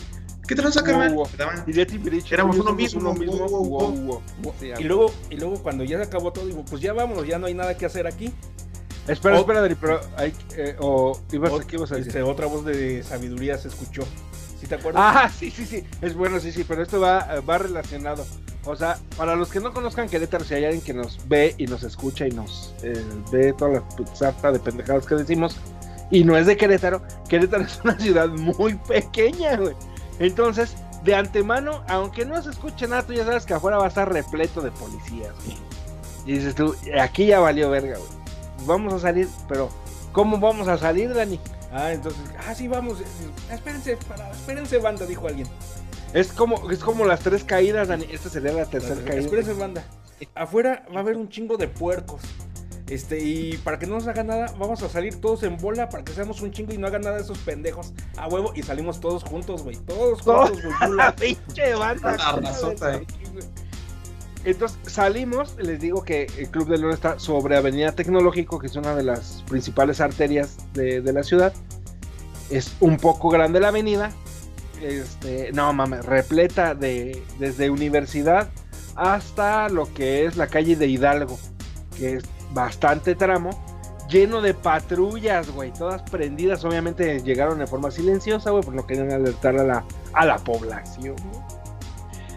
[0.50, 1.16] ¿qué tranza, carnal?
[2.34, 3.00] Éramos uno mismo,
[4.80, 7.45] Y luego, y luego cuando ya se acabó todo, digo, pues ya vámonos, ya no
[7.47, 8.32] hay nada que hacer aquí.
[9.08, 12.10] Espera, O- espera, Dani, pero hay, eh, o ibas, O- ¿qué ibas a decir?
[12.10, 14.02] este, otra voz de sabiduría se escuchó.
[14.60, 15.02] ¿Sí te acuerdas?
[15.04, 15.84] Ah, sí, sí, sí.
[16.02, 18.26] Es bueno, sí, sí, pero esto va, va relacionado.
[18.66, 21.66] O sea, para los que no conozcan Querétaro, si hay alguien que nos ve y
[21.66, 23.84] nos escucha y nos eh, ve toda la
[24.16, 25.56] sarta de pendejadas que decimos,
[26.12, 29.74] y no es de Querétaro, Querétaro es una ciudad muy pequeña, güey.
[30.20, 33.88] Entonces, de antemano, aunque no se escuche nada, tú ya sabes que afuera va a
[33.89, 35.57] estar repleto de policías, güey.
[36.26, 38.09] Y dices tú, aquí ya valió verga, güey.
[38.65, 39.70] Vamos a salir, pero
[40.11, 41.39] ¿cómo vamos a salir, Dani?
[41.72, 42.99] Ah, entonces, ah, sí, vamos.
[42.99, 43.05] eh,
[43.53, 45.47] Espérense, para, espérense, banda, dijo alguien.
[46.13, 48.05] Es como, es como las tres caídas, Dani.
[48.11, 49.22] Esta sería la tercera caída.
[49.22, 49.84] Espérense, banda.
[50.36, 52.22] Afuera va a haber un chingo de puercos.
[52.89, 56.03] Este, y para que no nos haga nada, vamos a salir todos en bola para
[56.03, 58.99] que seamos un chingo y no hagan nada de esos pendejos a huevo y salimos
[58.99, 59.75] todos juntos, güey.
[59.77, 60.49] Todos Todos.
[60.49, 60.95] juntos, güey.
[60.95, 62.17] la pinche banda.
[62.17, 63.05] La razota, eh.
[64.43, 68.75] Entonces salimos, les digo que el Club de León está sobre Avenida Tecnológico, que es
[68.75, 71.53] una de las principales arterias de, de la ciudad.
[72.49, 74.11] Es un poco grande la avenida.
[74.81, 78.49] Este, no mames, repleta de desde Universidad
[78.95, 81.37] hasta lo que es la calle de Hidalgo,
[81.97, 82.23] que es
[82.54, 83.52] bastante tramo,
[84.10, 86.64] lleno de patrullas, güey, todas prendidas.
[86.66, 89.84] Obviamente llegaron de forma silenciosa, güey, por no querían alertar a la,
[90.14, 91.60] a la población, güey.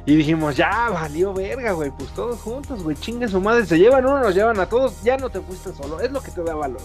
[0.04, 4.04] Y dijimos, ya valió verga, güey, pues todos juntos, güey, chingue su madre, se llevan
[4.04, 6.54] uno, nos llevan a todos, ya no te fuiste solo, es lo que te da
[6.54, 6.80] valor.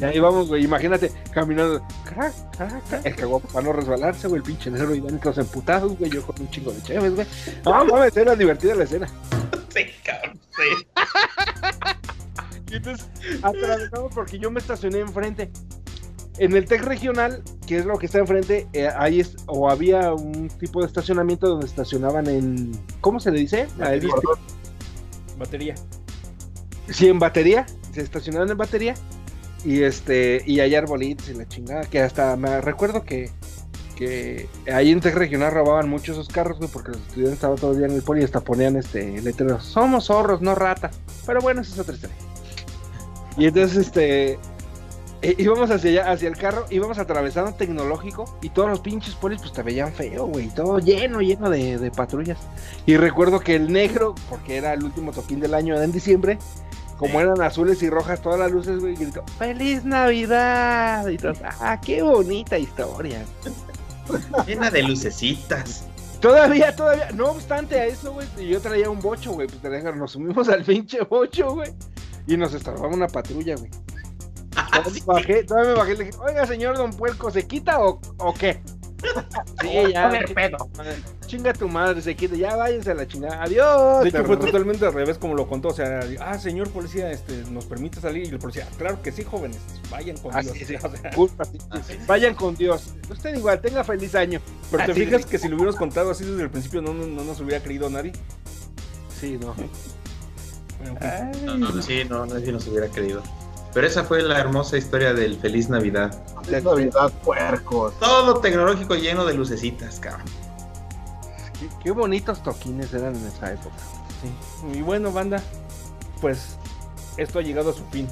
[0.00, 4.38] Y ahí vamos, güey, imagínate, caminando, crack, crack, crack, el cagó para no resbalarse, güey,
[4.38, 7.26] el pinche negro y Dani todos emputados, güey, yo con un chingo de chéves, güey.
[7.64, 9.08] No, mames, era divertida la escena.
[9.72, 10.86] Sí, cabrón, sí.
[12.68, 13.06] Y entonces
[13.42, 15.50] atravesamos porque yo me estacioné enfrente.
[16.38, 20.12] En el TEC regional, que es lo que está enfrente, eh, ahí es, o había
[20.12, 23.68] un tipo de estacionamiento donde estacionaban en, ¿cómo se le dice?
[23.88, 24.10] El-
[25.38, 25.76] Batería.
[26.90, 28.94] Sí, en batería, se estacionaban en batería
[29.64, 33.30] y este y hay arbolitos y la chingada que hasta me recuerdo que
[33.96, 37.72] que ahí en Tec Regional robaban mucho esos carros, güey, porque los estudiantes estaban todo
[37.72, 41.00] el día en el poli y hasta ponían este letreros, somos zorros, no ratas.
[41.26, 42.16] Pero bueno, esa es otra historia.
[43.36, 44.38] Y entonces este
[45.22, 49.40] eh, íbamos hacia allá, hacia el carro, íbamos atravesando tecnológico y todos los pinches polis
[49.40, 52.38] pues te veían feo, güey, todo lleno, lleno de, de patrullas.
[52.84, 56.38] Y recuerdo que el negro, porque era el último toquín del año, en diciembre,
[56.98, 61.06] como eran azules y rojas todas las luces, güey, gritó, ¡Feliz Navidad!
[61.08, 63.24] Y todos, ¡ah, qué bonita historia!
[64.46, 65.84] Llena de lucecitas.
[66.20, 69.98] Todavía, todavía, no obstante a eso, güey, yo traía un bocho, güey, pues te dejan,
[69.98, 71.72] nos subimos al pinche bocho, güey,
[72.26, 73.70] y nos estorbaba una patrulla, güey.
[74.50, 77.80] Todavía me bajé, todavía me bajé y le dije, oiga, señor Don Puerco, ¿se quita
[77.80, 78.62] o, o qué?
[79.60, 80.06] Sí, ya.
[80.06, 80.56] A ver, pedo.
[81.26, 84.02] Chinga tu madre, se quita, ya váyanse a la chingada, adiós.
[84.04, 85.68] De hecho, fue totalmente al revés como lo contó.
[85.68, 88.26] O sea, ah, señor policía, este, ¿nos permite salir?
[88.26, 89.58] Y el policía, claro que sí, jóvenes,
[89.90, 90.70] vayan con Así Dios.
[90.70, 91.98] es, O sea, culpa, sí, sí.
[92.06, 92.92] Vayan con Dios.
[93.10, 94.40] Usted igual, tenga feliz año.
[94.70, 97.06] pero te Así fijas que si lo hubiéramos contado así desde el principio, no, no,
[97.06, 98.12] no nos hubiera creído nadie.
[99.20, 99.54] Sí, no.
[100.78, 103.22] Bueno, pues, No, no, sí, no, nadie nos hubiera creído.
[103.72, 106.22] Pero esa fue la hermosa historia del Feliz Navidad.
[106.50, 107.98] Es Navidad, puercos.
[107.98, 110.24] Todo tecnológico lleno de lucecitas, cabrón.
[111.60, 113.76] Qué, qué bonitos toquines eran en esa época.
[114.22, 114.78] sí.
[114.78, 115.42] Y bueno, banda,
[116.20, 116.56] pues
[117.16, 118.08] esto ha llegado a su fin.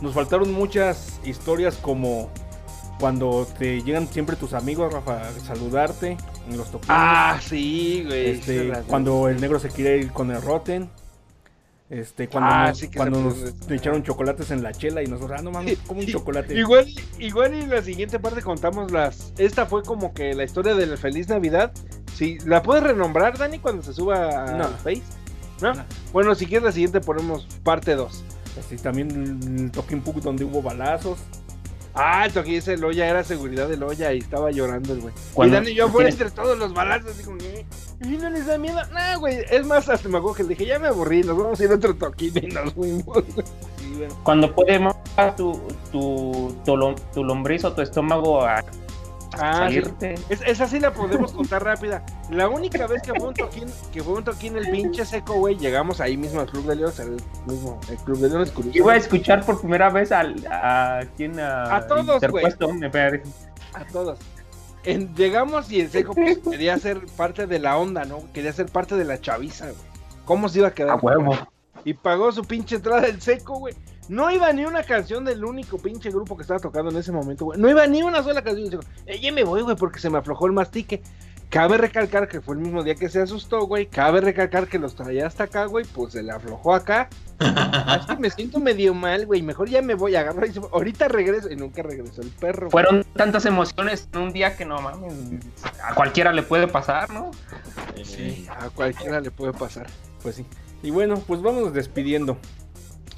[0.00, 2.30] Nos faltaron muchas historias como
[2.98, 6.16] cuando te llegan siempre tus amigos, Rafa, a saludarte
[6.48, 6.88] en los toquines.
[6.90, 8.30] Ah, sí, güey.
[8.30, 10.90] Este, cuando el negro se quiere ir con el Rotten.
[11.88, 15.42] Este, cuando, Ah, nos, sí cuando nos echaron chocolates en la chela y nosotros, ah,
[15.42, 16.54] no mames, como un chocolate.
[16.54, 16.86] Igual,
[17.18, 19.32] igual y en la siguiente parte contamos las.
[19.38, 21.72] Esta fue como que la historia de la Feliz Navidad.
[22.20, 24.68] Sí, ¿la puedes renombrar, Dani, cuando se suba a No.
[24.84, 25.00] Face?
[25.62, 25.72] ¿No?
[25.72, 25.84] No.
[26.12, 28.24] Bueno, si quieres la siguiente ponemos parte 2.
[28.58, 31.18] Así, también el Toquín Pug donde hubo balazos.
[31.94, 35.14] Ah, el toquín ese Loya era seguridad de Loya y estaba llorando el güey.
[35.14, 37.64] Y Cuando- Dani y yo tiene- entre todos los balazos, así como, "Eh,
[38.04, 38.78] ¿y no les da miedo?
[38.92, 41.58] No, güey, es más, hasta me acuerdo que le dije, ya me aburrí, nos vamos
[41.58, 43.04] a ir a otro toquín y nos fuimos.
[43.06, 43.24] güey.
[43.78, 44.14] Sí, bueno.
[44.24, 44.94] Cuando puede más
[45.38, 45.58] tu,
[45.90, 48.62] tu, tu, lom- tu lombriz o tu estómago a
[49.40, 49.82] Ah, sí.
[50.28, 52.04] Es, esa sí la podemos contar rápida.
[52.30, 55.56] La única vez que fue un toquín, que fue un toquín el pinche seco, güey,
[55.56, 57.16] llegamos ahí mismo al Club de Leones, el
[57.46, 58.76] mismo, el Club de Leones curioso.
[58.78, 62.44] Iba a escuchar por primera vez al, a quien a, A todos, güey.
[63.74, 64.18] A todos.
[64.84, 68.22] En- llegamos y el seco pues, quería ser parte de la onda, ¿no?
[68.32, 69.76] Quería ser parte de la chaviza, güey.
[70.24, 70.92] ¿Cómo se iba a quedar?
[70.92, 71.36] A huevo.
[71.84, 73.74] Y pagó su pinche entrada el seco, güey.
[74.10, 77.44] No iba ni una canción del único pinche grupo que estaba tocando en ese momento,
[77.44, 77.60] güey.
[77.60, 78.80] No iba ni una sola canción.
[79.06, 81.00] Eh, ya me voy, güey, porque se me aflojó el mastique.
[81.48, 83.86] Cabe recalcar que fue el mismo día que se asustó, güey.
[83.86, 85.84] Cabe recalcar que los traía hasta acá, güey.
[85.84, 87.08] Pues se le aflojó acá.
[87.38, 89.42] Así me siento medio mal, güey.
[89.42, 90.58] Mejor ya me voy a agarrar y.
[90.58, 91.48] Ahorita regreso.
[91.48, 92.68] Y nunca regresó el perro.
[92.68, 92.70] güey.
[92.72, 95.14] Fueron tantas emociones en un día que no mames.
[95.84, 97.30] A cualquiera le puede pasar, ¿no?
[98.02, 99.86] Sí, a cualquiera le puede pasar.
[100.20, 100.46] Pues sí.
[100.82, 102.36] Y bueno, pues vamos despidiendo.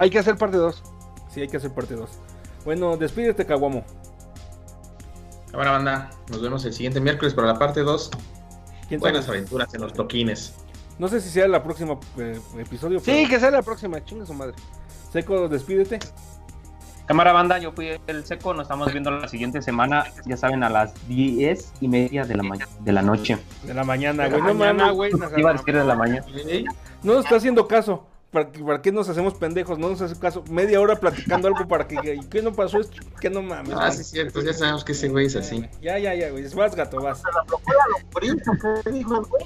[0.02, 0.82] Hay que hacer parte 2.
[1.32, 2.10] Sí, hay que hacer parte 2.
[2.64, 3.84] Bueno, despídete, Caguamo.
[5.52, 8.10] Buena banda, nos vemos el siguiente miércoles para la parte 2.
[8.88, 9.12] ¿Quién sabe?
[9.12, 10.54] Buenas aventuras en los toquines.
[10.98, 12.98] No sé si sea el próximo eh, episodio.
[12.98, 14.04] Sí, pero- que sea la próxima.
[14.04, 14.54] Chinga su madre.
[15.12, 16.00] Seco, despídete.
[17.06, 20.68] Cámara banda, yo fui el seco, nos estamos viendo la siguiente semana, ya saben, a
[20.70, 23.38] las diez y media de la, ma- de la noche.
[23.64, 24.40] De la mañana, güey.
[24.42, 24.96] No Mañana, mames.
[24.96, 25.12] güey.
[25.12, 26.24] nos Iba a decir de la mañana.
[27.04, 28.04] No nos está haciendo caso.
[28.32, 29.78] ¿Para, qué- ¿Para qué nos hacemos pendejos?
[29.78, 30.42] No nos hace caso.
[30.50, 32.14] Media hora platicando algo para que.
[32.14, 32.80] ¿y ¿Qué no pasó?
[32.80, 32.96] esto?
[33.20, 33.74] ¿Qué no mames?
[33.78, 35.68] Ah, sí, es cierto, ya sabemos que ese güey es así.
[35.82, 36.42] Ya, ya, ya, güey.
[36.54, 37.18] Vas, gato, vas.
[37.18, 39.44] Se la aflojó la lombriz, ¿o ¿qué dijo el güey?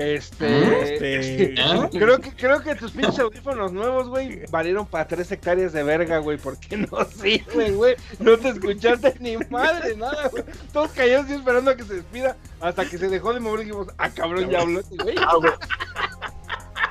[0.00, 0.94] Este.
[0.94, 1.86] Este, ¿Ah?
[1.92, 6.18] Creo que, creo que tus pinches audífonos nuevos, güey, valieron para tres hectáreas de verga,
[6.18, 7.96] güey, porque no sirven, güey.
[8.18, 10.42] No te escuchaste ni madre, nada, güey.
[10.72, 13.64] Todos callados y esperando a que se despida, hasta que se dejó de mover y
[13.64, 15.16] dijimos, ah, cabrón, ya habló este güey.
[15.18, 15.52] Ah, güey.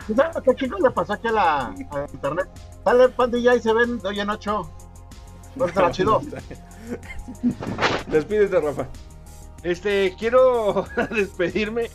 [0.07, 2.47] ¿Y ¿Sabes qué chico le pasó aquí a la a internet?
[2.85, 4.69] Dale, pandilla, y se ven de hoy en ocho.
[5.55, 6.21] ¿No está chido?
[8.07, 8.87] Despídete, Rafa.
[9.63, 11.89] Este, quiero despedirme.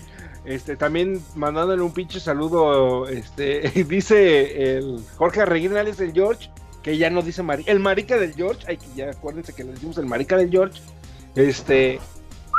[0.45, 3.09] Este, también mandándole un pinche saludo.
[3.09, 6.51] Este, dice el Jorge Arreguinales, el George,
[6.83, 7.71] que ya no dice marica.
[7.71, 10.81] El marica del George, ay, que ya acuérdense que le decimos el marica del George.
[11.35, 11.99] Este,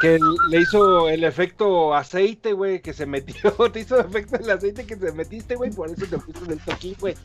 [0.01, 0.19] que
[0.49, 3.51] le hizo el efecto aceite, güey, que se metió.
[3.71, 6.95] Te hizo efecto el aceite que te metiste, güey, por eso te fuiste del toquín,
[6.99, 7.15] güey.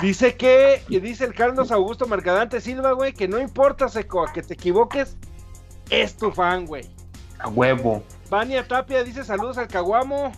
[0.00, 4.42] Dice que, y dice el Carlos Augusto Mercadante Silva, güey, que no importa, Seco, que
[4.42, 5.16] te equivoques,
[5.90, 6.84] es tu fan, güey.
[7.38, 8.02] A huevo.
[8.32, 10.32] Vania Tapia dice saludos al Caguamo.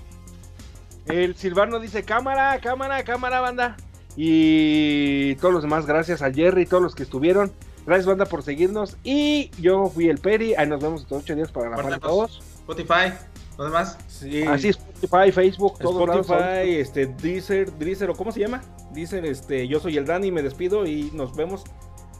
[1.07, 3.77] El Silvano dice cámara, cámara, cámara, banda.
[4.17, 7.53] Y todos los demás, gracias a Jerry y todos los que estuvieron.
[7.87, 8.97] Gracias, banda, por seguirnos.
[9.05, 10.57] Y yo fui el Peri.
[10.57, 12.41] Ahí nos vemos estos ocho días para la parte Guárdanos.
[12.41, 12.43] 2.
[12.63, 13.15] Spotify,
[13.57, 13.97] ¿dónde más?
[14.09, 14.43] Sí.
[14.43, 16.29] Así Spotify, Facebook, lados.
[16.29, 18.61] Spotify, este, Deezer, Deezer, o ¿cómo se llama?
[18.91, 21.63] Deezer, este, yo soy el Dani, me despido y nos vemos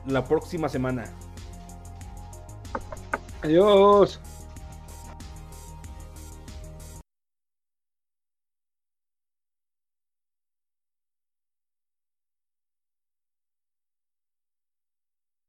[0.07, 1.07] la próxima semana.
[3.43, 4.21] Adiós.